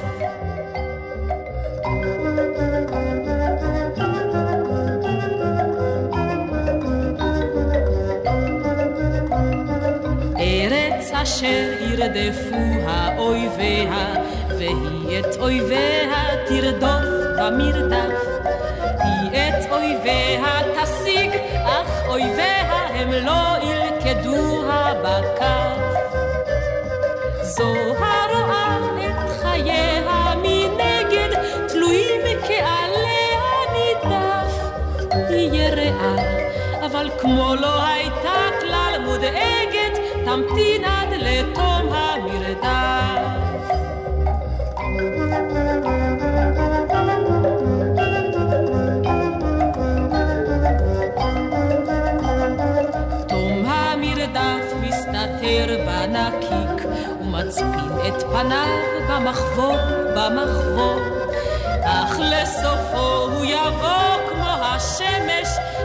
[10.39, 14.15] ארץ אשר ירדפו האויביה,
[14.49, 17.05] והיא את אויביה תרדוף
[17.39, 18.33] במרדף.
[18.99, 21.31] היא את אויביה תשיג,
[21.65, 25.83] אך אויביה הם לא ילכדוה בכף.
[27.43, 28.22] זו הרואה
[36.03, 43.23] יראה, אבל כמו לא הייתה כלל מודאגת, תמתין עד לתום המרדף.
[53.29, 56.87] תום המרדף מסתתר בנקיק
[57.21, 59.77] מצפין את פניו במחבור,
[60.17, 61.01] במחבור.
[61.85, 64.02] אך לסופו הוא יבוא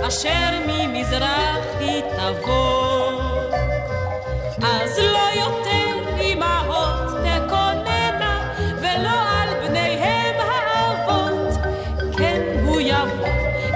[0.07, 3.21] אשר ממזרח היא תבוא.
[4.63, 11.53] אז לא יותר אמהות תקוננה ולא על בניהם האבות.
[12.17, 13.27] כן הוא יבוא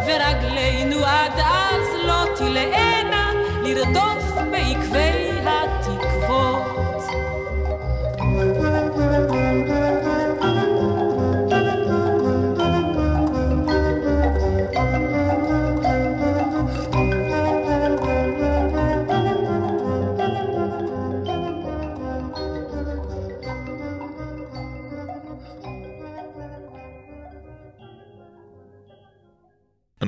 [0.08, 3.32] ורגלינו עד אז לא תלאנה
[3.64, 4.11] לרדוף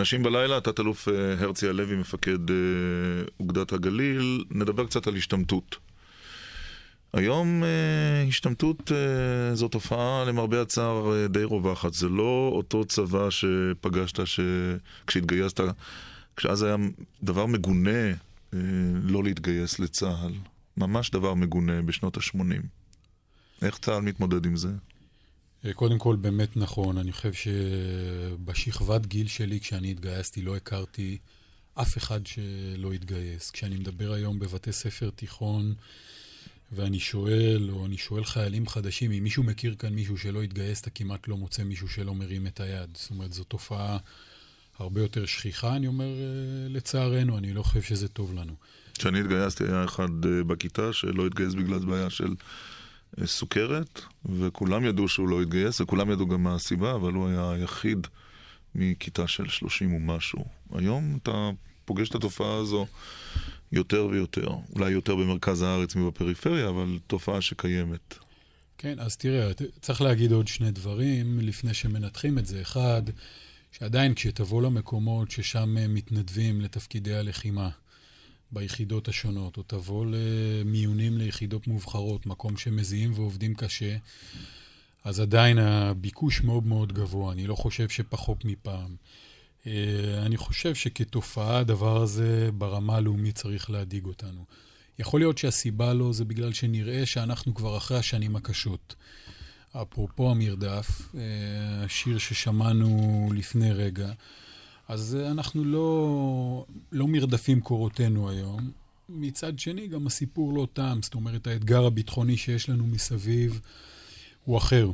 [0.04, 2.56] אנשים בלילה, תת-אלוף אה, הרצי הלוי, מפקד אה,
[3.40, 5.78] אוגדת הגליל, נדבר קצת על השתמטות.
[7.14, 8.92] היום אה, השתמטות
[9.54, 11.94] זו תופעה למרבה הצער די רווחת.
[11.94, 14.40] זה לא אותו צבא שפגשת ש...
[15.08, 15.60] כשהתגייסת,
[16.38, 16.76] כשאז היה
[17.24, 18.14] דבר מגונה
[19.04, 20.34] לא להתגייס לצה"ל.
[20.78, 22.66] ממש דבר מגונה בשנות ה-80.
[23.62, 24.70] איך צה"ל מתמודד עם זה?
[25.66, 26.98] אה, קודם כל, באמת נכון.
[26.98, 31.18] אני חושב שבשכבת גיל שלי, כשאני התגייסתי, לא הכרתי
[31.76, 33.52] אף אחד שלא התגייס.
[33.52, 35.74] כשאני מדבר היום בבתי ספר תיכון,
[36.72, 40.90] ואני שואל, או אני שואל חיילים חדשים, אם מישהו מכיר כאן מישהו שלא התגייס, אתה
[40.90, 42.90] כמעט לא מוצא מישהו שלא מרים את היד.
[42.94, 43.98] זאת אומרת, זו תופעה
[44.80, 48.54] הרבה יותר שכיחה, אני אומר, אה, לצערנו, אני לא חושב שזה טוב לנו.
[48.94, 52.36] כשאני התגייסתי היה אחד אה, בכיתה שלא התגייס בגלל בעיה של
[53.26, 58.08] סוכרת, וכולם ידעו שהוא לא התגייס, וכולם ידעו גם מה הסיבה, אבל הוא היה היחיד
[58.76, 60.46] מכיתה של 30 ומשהו.
[60.74, 61.50] היום אתה
[61.86, 62.86] פוגש את התופעה הזו
[63.72, 64.48] יותר ויותר.
[64.76, 68.16] אולי יותר במרכז הארץ מבפריפריה, אבל תופעה שקיימת.
[68.78, 72.62] כן, אז תראה, צריך להגיד עוד שני דברים לפני שמנתחים את זה.
[72.62, 73.02] אחד,
[73.72, 77.70] שעדיין כשתבוא למקומות ששם מתנדבים לתפקידי הלחימה
[78.54, 83.98] ביחידות השונות, או תבוא למיונים ליחידות מובחרות, מקום שמזיעים ועובדים קשה,
[85.04, 88.96] אז עדיין הביקוש מאוד מאוד גבוה, אני לא חושב שפחות מפעם.
[89.68, 89.72] אה,
[90.26, 94.46] אני חושב שכתופעה הדבר הזה ברמה הלאומית צריך להדאיג אותנו.
[95.00, 98.96] יכול להיות שהסיבה לו זה בגלל שנראה שאנחנו כבר אחרי השנים הקשות.
[99.82, 104.12] אפרופו המרדף, אה, השיר ששמענו לפני רגע,
[104.88, 108.72] אז אנחנו לא, לא מרדפים קורותינו היום.
[109.10, 113.62] מצד שני, גם הסיפור לא תם, זאת אומרת, האתגר הביטחוני שיש לנו מסביב
[114.44, 114.92] הוא אחר.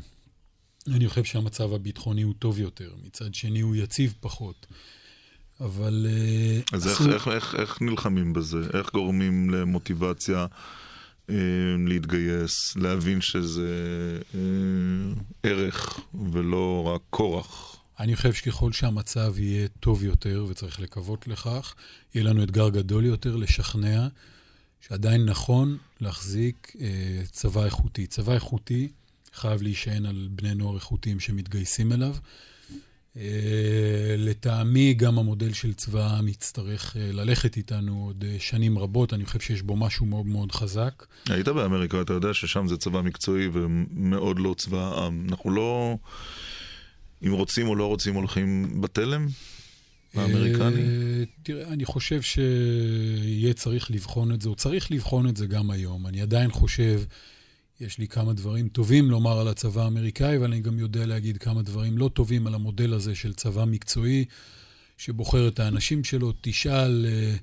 [0.87, 4.67] אני חושב שהמצב הביטחוני הוא טוב יותר, מצד שני הוא יציב פחות.
[5.61, 6.05] אבל...
[6.09, 7.13] אה, אז אסור...
[7.13, 8.61] איך, איך, איך, איך נלחמים בזה?
[8.73, 10.45] איך גורמים למוטיבציה
[11.29, 11.35] אה,
[11.87, 13.69] להתגייס, להבין שזה
[14.35, 14.39] אה,
[15.43, 15.99] ערך
[16.31, 17.68] ולא רק כורח?
[17.99, 21.75] אני חושב שככל שהמצב יהיה טוב יותר, וצריך לקוות לכך,
[22.15, 24.07] יהיה לנו אתגר גדול יותר לשכנע
[24.87, 28.07] שעדיין נכון להחזיק אה, צבא איכותי.
[28.07, 28.89] צבא איכותי
[29.33, 32.15] חייב להישען על בני נוער איכותיים שמתגייסים אליו.
[33.15, 33.19] Uh,
[34.17, 39.25] לטעמי, גם המודל של צבא העם יצטרך uh, ללכת איתנו עוד uh, שנים רבות, אני
[39.25, 41.05] חושב שיש בו משהו מאוד מאוד חזק.
[41.29, 45.27] היית באמריקה, אתה יודע ששם זה צבא מקצועי ומאוד לא צבא העם.
[45.29, 45.97] אנחנו לא,
[47.27, 49.27] אם רוצים או לא רוצים, הולכים בתלם?
[50.13, 50.81] האמריקני?
[51.43, 56.07] תראה, אני חושב שיהיה צריך לבחון את זה, או צריך לבחון את זה גם היום.
[56.07, 57.01] אני עדיין חושב
[57.81, 61.61] יש לי כמה דברים טובים לומר על הצבא האמריקאי, אבל אני גם יודע להגיד כמה
[61.61, 64.25] דברים לא טובים על המודל הזה של צבא מקצועי,
[64.97, 66.33] שבוחר את האנשים שלו.
[66.41, 67.39] תשאל uh,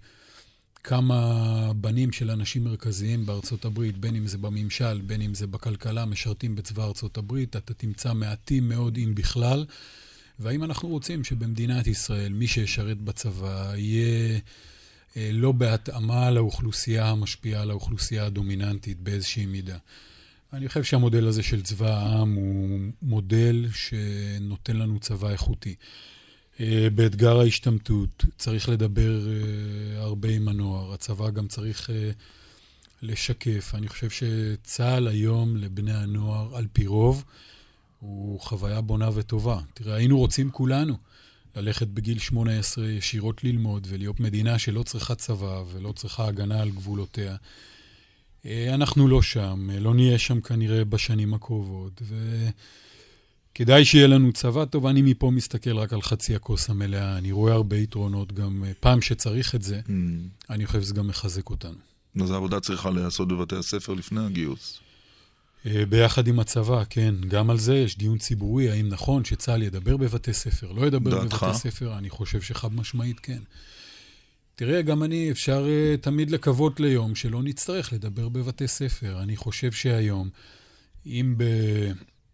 [0.88, 6.04] כמה בנים של אנשים מרכזיים בארצות הברית, בין אם זה בממשל, בין אם זה בכלכלה,
[6.04, 9.64] משרתים בצבא ארצות הברית, אתה תמצא מעטים מאוד, אם בכלל.
[10.38, 14.38] והאם אנחנו רוצים שבמדינת ישראל מי שישרת בצבא יהיה...
[15.16, 19.76] אה, לא בהתאמה לאוכלוסייה המשפיעה על האוכלוסייה הדומיננטית באיזושהי מידה.
[20.52, 25.74] אני חושב שהמודל הזה של צבא העם הוא מודל שנותן לנו צבא איכותי.
[26.60, 30.92] אה, באתגר ההשתמטות צריך לדבר אה, הרבה עם הנוער.
[30.92, 32.10] הצבא גם צריך אה,
[33.02, 33.72] לשקף.
[33.74, 37.24] אני חושב שצה"ל היום לבני הנוער, על פי רוב,
[38.00, 39.60] הוא חוויה בונה וטובה.
[39.74, 40.96] תראה, היינו רוצים כולנו
[41.56, 47.36] ללכת בגיל 18 ישירות ללמוד ולהיות מדינה שלא צריכה צבא ולא צריכה הגנה על גבולותיה.
[48.46, 52.02] אנחנו לא שם, לא נהיה שם כנראה בשנים הקרובות,
[53.56, 54.86] וכדאי שיהיה לנו צבא טוב.
[54.86, 59.00] אני מפה מסתכל רק על חצי הכוס המלאה, אני רואה הרבה יתרונות גם אה, פעם
[59.00, 59.90] שצריך את זה, mm.
[60.50, 61.78] אני חושב שזה גם מחזק אותנו.
[62.22, 64.78] אז העבודה צריכה להיעשות בבתי הספר לפני הגיוס.
[65.64, 67.14] ביחד עם הצבא, כן.
[67.28, 71.42] גם על זה יש דיון ציבורי, האם נכון שצה"ל ידבר בבתי ספר, לא ידבר דעתך?
[71.42, 73.40] בבתי ספר, אני חושב שחד משמעית כן.
[74.54, 79.22] תראה, גם אני, אפשר uh, תמיד לקוות ליום שלא נצטרך לדבר בבתי ספר.
[79.22, 80.28] אני חושב שהיום,
[81.06, 81.44] אם ב...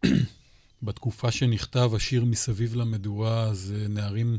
[0.83, 4.39] בתקופה שנכתב השיר מסביב למדורה, אז uh, נערים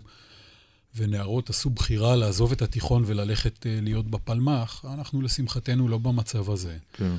[0.96, 6.78] ונערות עשו בחירה לעזוב את התיכון וללכת uh, להיות בפלמ"ח, אנחנו לשמחתנו לא במצב הזה.
[6.94, 7.16] כן.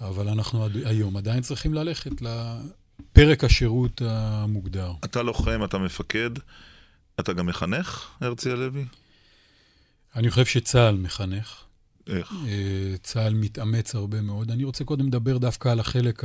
[0.00, 0.76] אבל אנחנו עד...
[0.84, 4.92] היום עדיין צריכים ללכת לפרק השירות המוגדר.
[5.04, 6.30] אתה לוחם, אתה מפקד,
[7.20, 8.84] אתה גם מחנך, הרצי הלוי?
[10.16, 11.64] אני חושב שצה"ל מחנך.
[12.06, 12.32] איך?
[12.46, 14.50] אה, צה"ל מתאמץ הרבה מאוד.
[14.50, 16.24] אני רוצה קודם לדבר דווקא על החלק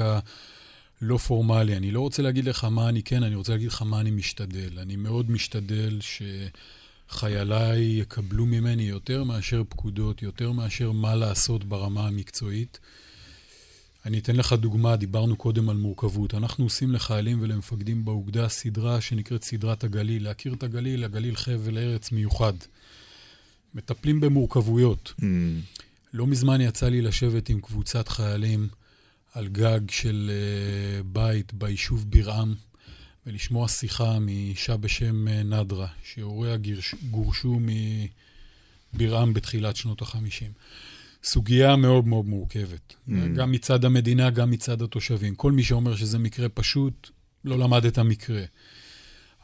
[1.06, 1.78] הלא פורמלי.
[1.78, 4.80] אני לא רוצה להגיד לך מה אני כן, אני רוצה להגיד לך מה אני משתדל.
[4.80, 5.99] אני מאוד משתדל
[7.10, 12.80] שחייליי יקבלו ממני יותר מאשר פקודות, יותר מאשר מה לעשות ברמה המקצועית.
[14.06, 16.34] אני אתן לך דוגמה, דיברנו קודם על מורכבות.
[16.34, 20.24] אנחנו עושים לחיילים ולמפקדים באוגדה סדרה שנקראת סדרת הגליל.
[20.24, 22.53] להכיר את הגליל, הגליל חבל ארץ מיוחד.
[23.76, 25.14] מטפלים במורכבויות.
[25.20, 25.24] Mm.
[26.14, 28.68] לא מזמן יצא לי לשבת עם קבוצת חיילים
[29.36, 32.55] על גג של uh, בית ביישוב בירעם,
[33.25, 36.57] ולשמוע שיחה מאישה בשם uh, נדרה, שהוריה
[37.11, 37.59] גורשו
[38.93, 40.51] מבירעם בתחילת שנות החמישים.
[41.23, 42.95] סוגיה מאוד מאוד מורכבת.
[43.07, 43.11] Mm.
[43.36, 45.36] גם מצד המדינה, גם מצד התושבים.
[45.36, 47.09] כל מי שאומר שזה מקרה פשוט,
[47.45, 48.43] לא למד את המקרה.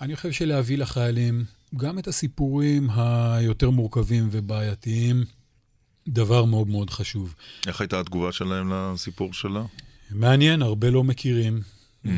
[0.01, 1.45] אני חושב שלהביא לחיילים
[1.77, 5.23] גם את הסיפורים היותר מורכבים ובעייתיים,
[6.07, 7.35] דבר מאוד מאוד חשוב.
[7.67, 9.63] איך הייתה התגובה שלהם לסיפור שלה?
[10.11, 11.61] מעניין, הרבה לא מכירים.
[12.05, 12.09] Mm.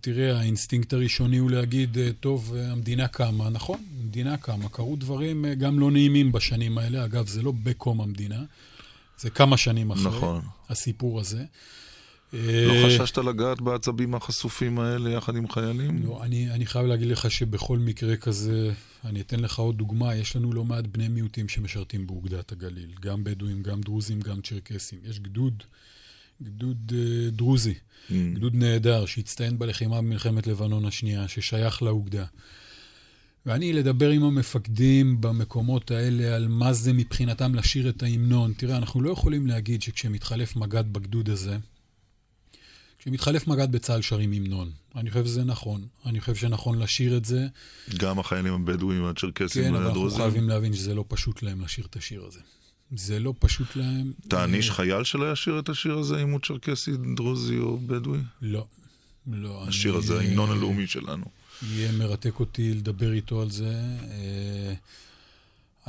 [0.00, 3.50] תראה, האינסטינקט הראשוני הוא להגיד, אה, טוב, אה, המדינה קמה.
[3.50, 4.68] נכון, המדינה קמה.
[4.68, 7.04] קרו דברים גם לא נעימים בשנים האלה.
[7.04, 8.42] אגב, זה לא בקום המדינה,
[9.18, 10.42] זה כמה שנים אחרי נכון.
[10.68, 11.44] הסיפור הזה.
[12.32, 16.02] לא חששת לגעת בעצבים החשופים האלה יחד עם חיילים?
[16.06, 18.72] לא, אני, אני חייב להגיד לך שבכל מקרה כזה,
[19.04, 23.24] אני אתן לך עוד דוגמה, יש לנו לא מעט בני מיעוטים שמשרתים באוגדת הגליל, גם
[23.24, 24.98] בדואים, גם דרוזים, גם צ'רקסים.
[25.04, 25.62] יש גדוד,
[26.42, 28.12] גדוד uh, דרוזי, mm.
[28.34, 32.24] גדוד נהדר, שהצטיין בלחימה במלחמת לבנון השנייה, ששייך לאוגדה.
[33.46, 38.52] ואני לדבר עם המפקדים במקומות האלה על מה זה מבחינתם לשיר את ההמנון.
[38.56, 41.56] תראה, אנחנו לא יכולים להגיד שכשמתחלף מג"ד בגדוד הזה,
[43.00, 44.70] כשמתחלף מג"ד בצה"ל שרים המנון.
[44.96, 45.86] אני חושב שזה נכון.
[46.06, 47.46] אני חושב שנכון לשיר את זה.
[47.98, 49.74] גם החיילים הבדואים, הצ'רקסים והדרוזים?
[49.74, 52.40] כן, אבל אנחנו חייבים להבין שזה לא פשוט להם לשיר את השיר הזה.
[52.96, 54.12] זה לא פשוט להם.
[54.28, 58.20] תעניש אה, חייל שלא ישיר את השיר הזה אם הוא צ'רקסי, דרוזי או בדואי?
[58.42, 58.66] לא.
[59.26, 59.64] לא.
[59.68, 61.24] השיר הזה, ההמנון הלאומי שלנו.
[61.62, 63.74] יהיה מרתק אותי לדבר איתו על זה.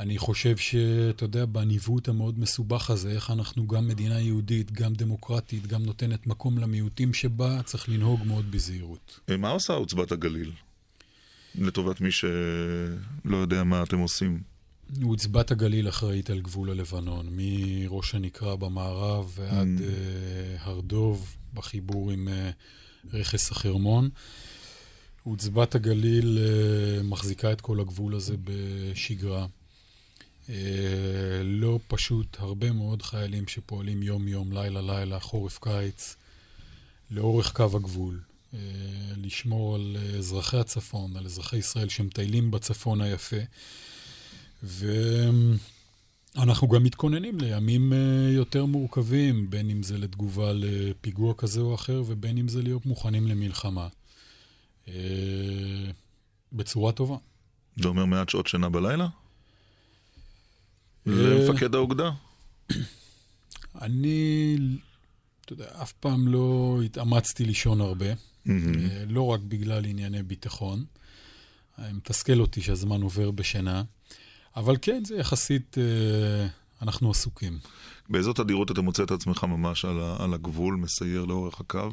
[0.02, 4.94] אה, אני חושב שאתה יודע, בניווט המאוד מסובך הזה, איך אנחנו גם מדינה יהודית, גם
[4.94, 9.20] דמוקרטית, גם נותנת מקום למיעוטים שבה, צריך לנהוג מאוד בזהירות.
[9.30, 10.52] אה, מה עושה עוצבת הגליל?
[11.54, 14.40] לטובת מי שלא יודע מה אתם עושים.
[15.02, 19.80] עוצבת הגליל אחראית על גבול הלבנון, מראש הנקרה במערב ועד mm.
[19.80, 24.08] uh, הר דוב, בחיבור עם uh, רכס החרמון.
[25.24, 29.46] עוצבת הגליל uh, מחזיקה את כל הגבול הזה בשגרה.
[30.46, 30.50] Uh,
[31.44, 36.16] לא פשוט, הרבה מאוד חיילים שפועלים יום-יום, לילה-לילה, חורף-קיץ,
[37.10, 38.20] לאורך קו הגבול.
[38.52, 38.56] Uh,
[39.16, 43.36] לשמור על אזרחי הצפון, על אזרחי ישראל שמטיילים בצפון היפה.
[44.62, 45.58] ואנחנו
[46.68, 47.96] גם מתכוננים לימים uh,
[48.34, 53.26] יותר מורכבים, בין אם זה לתגובה לפיגוע כזה או אחר, ובין אם זה להיות מוכנים
[53.26, 53.88] למלחמה.
[54.88, 54.94] אה,
[56.52, 57.16] בצורה טובה.
[57.76, 59.08] זה אומר מעט שעות שינה בלילה?
[61.06, 62.10] למפקד האוגדה?
[63.82, 64.56] אני,
[65.44, 68.54] אתה יודע, אף פעם לא התאמצתי לישון הרבה, אה,
[69.08, 70.84] לא רק בגלל ענייני ביטחון.
[71.78, 73.82] אה, מתסכל אותי שהזמן עובר בשינה,
[74.56, 75.76] אבל כן, זה יחסית,
[76.82, 77.58] אנחנו עסוקים.
[78.08, 79.84] באיזו תדירות אתה מוצא את עצמך ממש
[80.18, 81.88] על הגבול, מסייר לאורך הקו,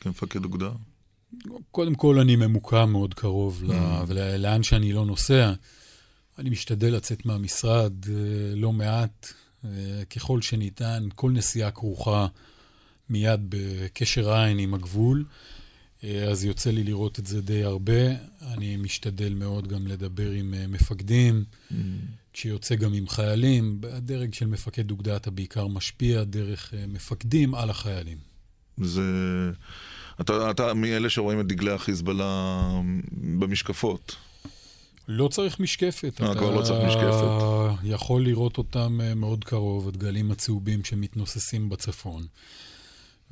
[0.00, 0.70] כמפקד אוגדה?
[1.70, 4.12] קודם כל, אני ממוקם מאוד קרוב mm.
[4.38, 5.52] לאן שאני לא נוסע.
[6.40, 8.14] אני משתדל לצאת מהמשרד אה,
[8.56, 9.32] לא מעט,
[9.64, 9.70] אה,
[10.16, 11.08] ככל שניתן.
[11.14, 12.26] כל נסיעה כרוכה
[13.10, 15.24] מיד בקשר עין עם הגבול,
[16.04, 18.14] אה, אז יוצא לי לראות את זה די הרבה.
[18.42, 21.74] אני משתדל מאוד גם לדבר עם מפקדים, mm.
[22.32, 23.80] כשיוצא גם עם חיילים.
[23.92, 28.18] הדרג של מפקד אוגדה אתה בעיקר משפיע דרך מפקדים על החיילים.
[28.78, 29.02] זה...
[30.20, 32.70] אתה, אתה מאלה שרואים את דגלי החיזבאללה
[33.38, 34.16] במשקפות.
[35.08, 36.20] לא צריך משקפת.
[36.20, 37.24] אה, כבר לא צריך משקפת.
[37.36, 42.26] אתה יכול לראות אותם אה, מאוד קרוב, הדגלים הצהובים שמתנוססים בצפון.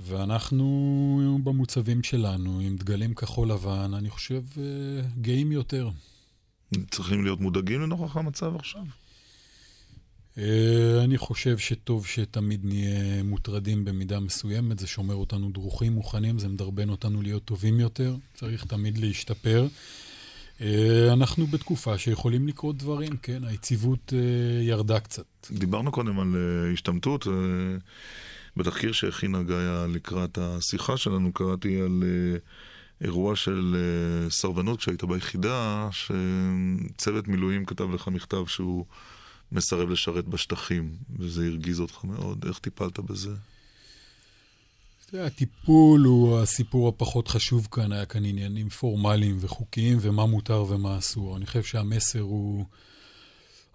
[0.01, 4.63] ואנחנו במוצבים שלנו, עם דגלים כחול לבן, אני חושב, אה,
[5.21, 5.91] גאים יותר.
[6.91, 8.83] צריכים להיות מודאגים לנוכח המצב עכשיו?
[11.05, 16.89] אני חושב שטוב שתמיד נהיה מוטרדים במידה מסוימת, זה שומר אותנו דרוכים, מוכנים, זה מדרבן
[16.89, 19.69] אותנו להיות טובים יותר, צריך תמיד להשתפר.
[20.61, 25.25] אה, אנחנו בתקופה שיכולים לקרות דברים, כן, היציבות אה, ירדה קצת.
[25.51, 26.37] דיברנו קודם על
[26.73, 27.27] השתמטות.
[28.57, 32.05] בתחקיר שהכינה גאיה לקראת השיחה שלנו, קראתי על
[33.01, 33.77] אירוע של
[34.31, 38.85] סרבנות כשהיית ביחידה, שצוות מילואים כתב לך מכתב שהוא...
[39.53, 42.45] מסרב לשרת בשטחים, וזה הרגיז אותך מאוד.
[42.49, 43.31] איך טיפלת בזה?
[45.15, 51.37] הטיפול הוא הסיפור הפחות חשוב כאן, היה כאן עניינים פורמליים וחוקיים, ומה מותר ומה אסור.
[51.37, 52.65] אני חושב שהמסר הוא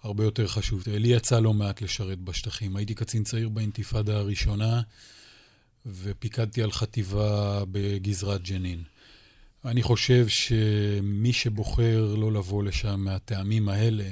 [0.02, 0.82] הרבה יותר חשוב.
[0.82, 2.76] תראה, לי יצא לא מעט לשרת בשטחים.
[2.76, 4.80] הייתי קצין צעיר באינתיפאדה הראשונה,
[5.86, 8.82] ופיקדתי על חטיבה בגזרת ג'נין.
[9.64, 14.04] אני חושב שמי שבוחר לא לבוא לשם מהטעמים האלה,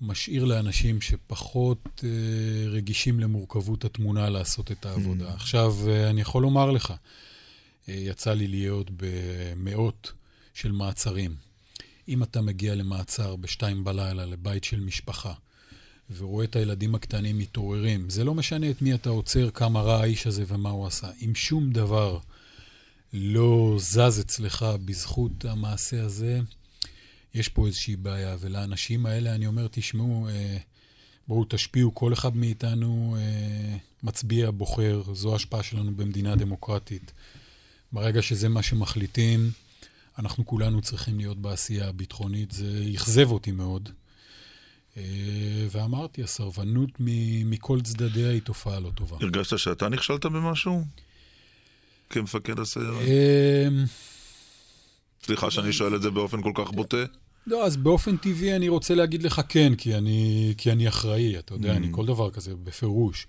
[0.00, 5.30] משאיר לאנשים שפחות אה, רגישים למורכבות התמונה לעשות את העבודה.
[5.30, 5.34] Mm.
[5.34, 6.94] עכשיו, אה, אני יכול לומר לך,
[7.88, 10.12] אה, יצא לי להיות במאות
[10.54, 11.34] של מעצרים.
[12.08, 15.32] אם אתה מגיע למעצר בשתיים בלילה לבית של משפחה,
[16.16, 20.26] ורואה את הילדים הקטנים מתעוררים, זה לא משנה את מי אתה עוצר, כמה רע האיש
[20.26, 21.10] הזה ומה הוא עשה.
[21.24, 22.18] אם שום דבר
[23.12, 26.40] לא זז אצלך בזכות המעשה הזה,
[27.34, 28.36] יש פה איזושהי בעיה.
[28.40, 30.56] ולאנשים האלה אני אומר, תשמעו, אה,
[31.28, 37.12] בואו תשפיעו, כל אחד מאיתנו אה, מצביע, בוחר, זו ההשפעה שלנו במדינה דמוקרטית.
[37.92, 39.50] ברגע שזה מה שמחליטים,
[40.18, 42.50] אנחנו כולנו צריכים להיות בעשייה הביטחונית.
[42.50, 43.88] זה אכזב אותי מאוד.
[44.96, 45.02] אה,
[45.70, 46.90] ואמרתי, הסרבנות
[47.44, 49.16] מכל צדדיה היא תופעה לא טובה.
[49.20, 50.84] הרגשת שאתה נכשלת במשהו?
[52.10, 53.02] כמפקד הסיירת?
[53.02, 53.84] אמ,
[55.24, 57.04] סליחה שאני שואל את זה באופן כל כך בוטה.
[57.46, 61.54] לא, אז באופן טבעי אני רוצה להגיד לך כן, כי אני, כי אני אחראי, אתה
[61.54, 61.76] יודע, mm.
[61.76, 63.26] אני כל דבר כזה, בפירוש.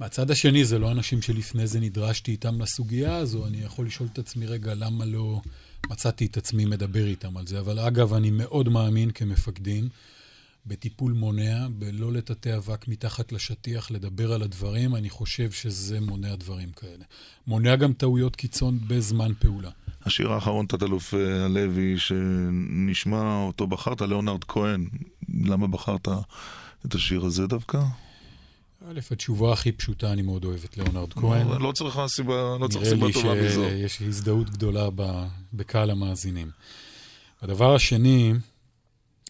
[0.00, 4.18] מהצד השני, זה לא אנשים שלפני זה נדרשתי איתם לסוגיה הזו, אני יכול לשאול את
[4.18, 5.40] עצמי, רגע, למה לא
[5.90, 7.60] מצאתי את עצמי מדבר איתם על זה?
[7.60, 9.88] אבל אגב, אני מאוד מאמין כמפקדים
[10.66, 16.72] בטיפול מונע, בלא לטאטא אבק מתחת לשטיח, לדבר על הדברים, אני חושב שזה מונע דברים
[16.72, 17.04] כאלה.
[17.46, 19.70] מונע גם טעויות קיצון בזמן פעולה.
[20.06, 24.88] השיר האחרון, תת-אלוף אה, הלוי, שנשמע אותו בחרת, ליאונרד כהן.
[25.44, 26.08] למה בחרת
[26.86, 27.82] את השיר הזה דווקא?
[28.88, 31.48] א', התשובה הכי פשוטה, אני מאוד אוהב את ליאונרד כהן.
[31.48, 33.60] לא, לא צריך סיבה, לא צריך סיבה טובה מזו.
[33.60, 34.88] נראה לי שיש הזדהות גדולה
[35.52, 36.50] בקהל המאזינים.
[37.42, 38.32] הדבר השני,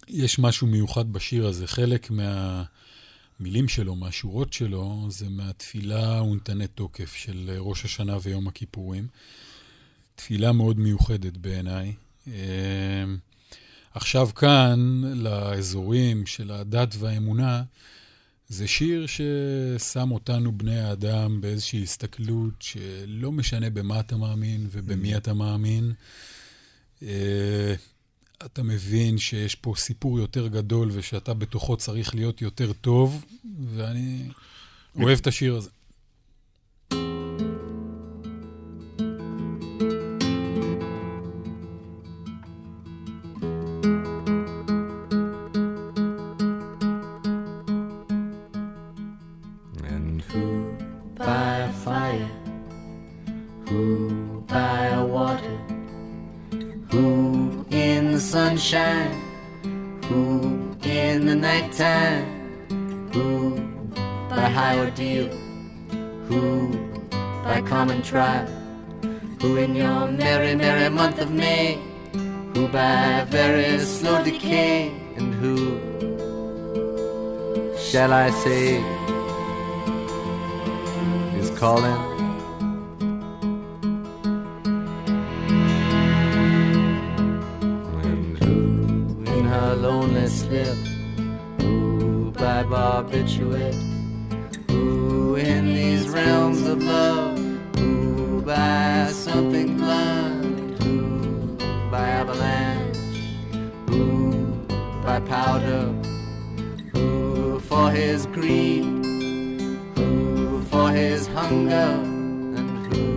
[0.09, 1.67] יש משהו מיוחד בשיר הזה.
[1.67, 9.07] חלק מהמילים שלו, מהשורות שלו, זה מהתפילה ונתנה תוקף של ראש השנה ויום הכיפורים.
[10.21, 11.93] תפילה מאוד מיוחדת בעיניי.
[12.27, 12.33] אמ,
[13.95, 17.63] עכשיו כאן, לאזורים של הדת והאמונה,
[18.49, 25.35] זה שיר ששם אותנו, בני האדם, באיזושהי הסתכלות שלא משנה במה אתה מאמין ובמי אתה
[25.35, 25.93] מאמין.
[27.03, 27.75] אה,
[28.45, 33.25] אתה מבין שיש פה סיפור יותר גדול ושאתה בתוכו צריך להיות יותר טוב,
[33.75, 34.29] ואני
[34.97, 35.71] אוהב את השיר הזה.
[78.43, 78.77] Say
[81.39, 82.01] is calling?
[88.41, 90.79] Who in her lonely slip,
[91.61, 93.75] who by barbiturate,
[94.71, 97.41] who in these realms of love
[98.47, 101.57] by something blunt, who
[101.91, 102.97] by avalanche,
[103.89, 104.33] who
[105.05, 106.00] by powder, who
[107.91, 108.85] for his greed,
[109.97, 111.91] who for his hunger,
[112.57, 113.11] and who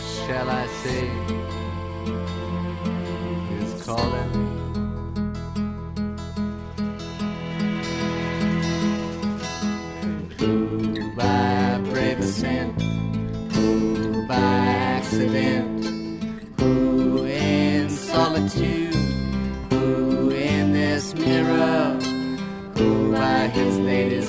[0.00, 1.19] shall I say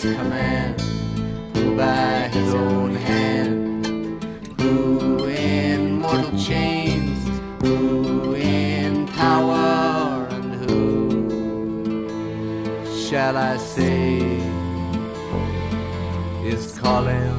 [0.03, 0.81] latest command?
[1.55, 3.85] Who by his own hand?
[4.59, 7.19] Who in mortal chains?
[7.61, 10.27] Who in power?
[10.31, 11.85] And who
[13.07, 14.19] shall I say
[16.43, 17.30] is calling?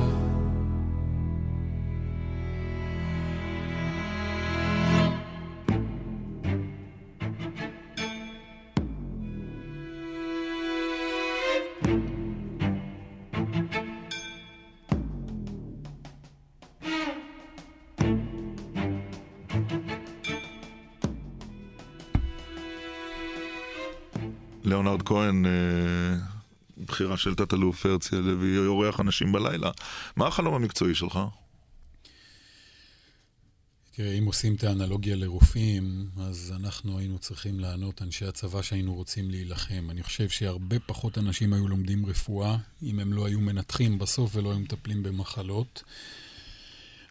[25.13, 26.17] כהן, אה,
[26.87, 29.71] בחירה של תת-אלוף הרצי הלוי, אורח אנשים בלילה.
[30.17, 31.19] מה החלום המקצועי שלך?
[33.95, 39.31] תראה, אם עושים את האנלוגיה לרופאים, אז אנחנו היינו צריכים לענות אנשי הצבא שהיינו רוצים
[39.31, 39.87] להילחם.
[39.91, 44.51] אני חושב שהרבה פחות אנשים היו לומדים רפואה, אם הם לא היו מנתחים בסוף ולא
[44.51, 45.83] היו מטפלים במחלות.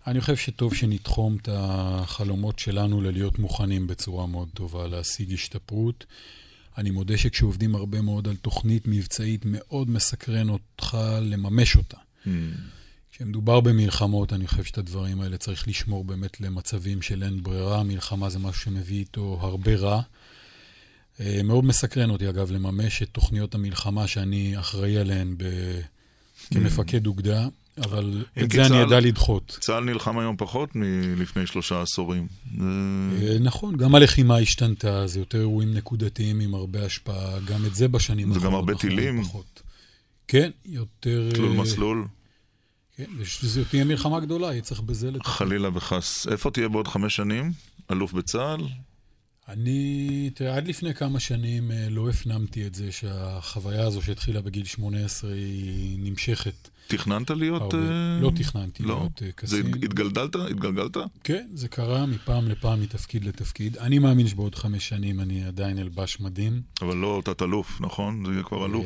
[0.07, 6.05] אני חושב שטוב שנתחום את החלומות שלנו ללהיות מוכנים בצורה מאוד טובה, להשיג השתפרות.
[6.77, 11.97] אני מודה שכשעובדים הרבה מאוד על תוכנית מבצעית, מאוד מסקרן אותך לממש אותה.
[11.97, 12.29] Mm.
[13.11, 17.83] כשמדובר במלחמות, אני חושב שאת הדברים האלה צריך לשמור באמת למצבים של אין ברירה.
[17.83, 20.01] מלחמה זה משהו שמביא איתו הרבה רע.
[21.19, 25.45] אה, מאוד מסקרן אותי, אגב, לממש את תוכניות המלחמה שאני אחראי עליהן ב...
[26.53, 27.47] כמפקד אוגדה,
[27.77, 29.57] אבל את זה אני אדע לדחות.
[29.61, 32.27] צה"ל נלחם היום פחות מלפני שלושה עשורים.
[32.59, 32.65] אה,
[33.39, 38.27] נכון, גם הלחימה השתנתה, זה יותר אירועים נקודתיים עם הרבה השפעה, גם את זה בשנים
[38.27, 38.41] האחרונות.
[38.41, 39.23] זה גם הרבה טילים.
[40.27, 41.29] כן, יותר...
[41.33, 42.07] תלול מסלול.
[42.97, 45.29] כן, וזו תהיה מלחמה גדולה, יהיה צריך בזה לטפל.
[45.29, 46.27] חלילה וחס.
[46.27, 47.51] איפה תהיה בעוד חמש שנים?
[47.91, 48.61] אלוף בצה"ל?
[49.47, 54.65] אני, תראה, עד לפני כמה שנים אה, לא הפנמתי את זה שהחוויה הזו שהתחילה בגיל
[54.65, 56.69] 18 היא נמשכת.
[56.97, 57.73] תכננת להיות...
[57.73, 57.77] Uh...
[58.21, 58.95] לא תכננתי לא.
[58.95, 59.49] להיות uh, קצין.
[59.49, 60.35] זה התגלגלת?
[60.35, 60.97] התגלגלת?
[61.23, 63.77] כן, זה קרה מפעם לפעם, מתפקיד לתפקיד.
[63.77, 66.61] אני מאמין שבעוד חמש שנים אני עדיין אלבש מדים.
[66.81, 68.25] אבל לא תת-אלוף, נכון?
[68.25, 68.85] זה יהיה כבר אלוף.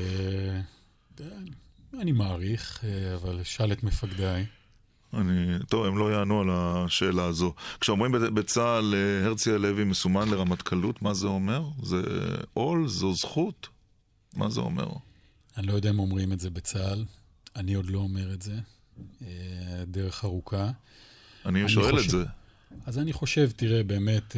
[2.02, 4.46] אני מעריך, אה, אבל שאל את מפקדיי.
[5.14, 7.54] אני, טוב, הם לא יענו על השאלה הזו.
[7.80, 11.64] כשאומרים בצה"ל אה, הרצי הלוי מסומן לרמטכ"לות, מה זה אומר?
[11.84, 12.02] זה
[12.54, 12.88] עול?
[12.88, 13.68] זו זכות?
[14.36, 14.88] מה זה אומר?
[15.58, 17.06] אני לא יודע אם אומרים את זה בצה"ל.
[17.56, 18.56] אני עוד לא אומר את זה.
[19.22, 19.28] אה,
[19.88, 20.72] דרך ארוכה.
[21.46, 22.24] אני, אני שואל חושב, את זה.
[22.86, 24.36] אז אני חושב, תראה, באמת,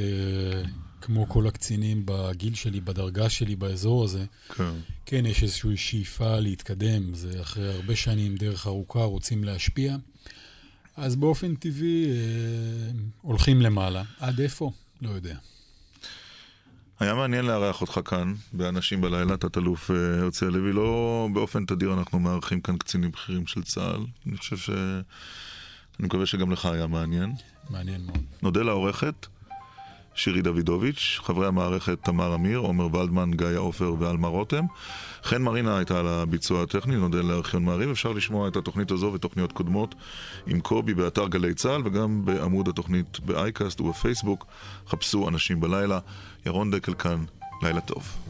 [1.01, 4.71] כמו כל הקצינים בגיל שלי, בדרגה שלי, באזור הזה, כן,
[5.05, 7.13] כן יש איזושהי שאיפה להתקדם.
[7.13, 9.95] זה אחרי הרבה שנים, דרך ארוכה, רוצים להשפיע.
[10.95, 12.91] אז באופן טבעי אה,
[13.21, 14.03] הולכים למעלה.
[14.19, 14.71] עד איפה?
[15.01, 15.37] לא יודע.
[16.99, 20.73] היה מעניין לארח אותך כאן, באנשים בלילה, תת-אלוף אה, הרצי הלוי.
[20.73, 24.01] לא באופן תדיר אנחנו מארחים כאן קצינים בכירים של צה"ל.
[24.27, 24.69] אני חושב ש...
[25.99, 27.33] אני מקווה שגם לך היה מעניין.
[27.69, 28.23] מעניין מאוד.
[28.41, 29.27] נודה לעורכת.
[30.17, 34.65] שירי דוידוביץ', חברי המערכת תמר אמיר, עומר ולדמן, גיא עופר ואלמה רותם.
[35.23, 37.89] חן מרינה הייתה על הביצוע הטכני, נודה לארכיון מעריב.
[37.89, 39.95] אפשר לשמוע את התוכנית הזו ותוכניות קודמות
[40.47, 44.45] עם קובי באתר גלי צה"ל וגם בעמוד התוכנית באייקאסט ובפייסבוק.
[44.87, 45.99] חפשו אנשים בלילה.
[46.45, 47.23] ירון דקל כאן,
[47.63, 48.26] לילה טוב.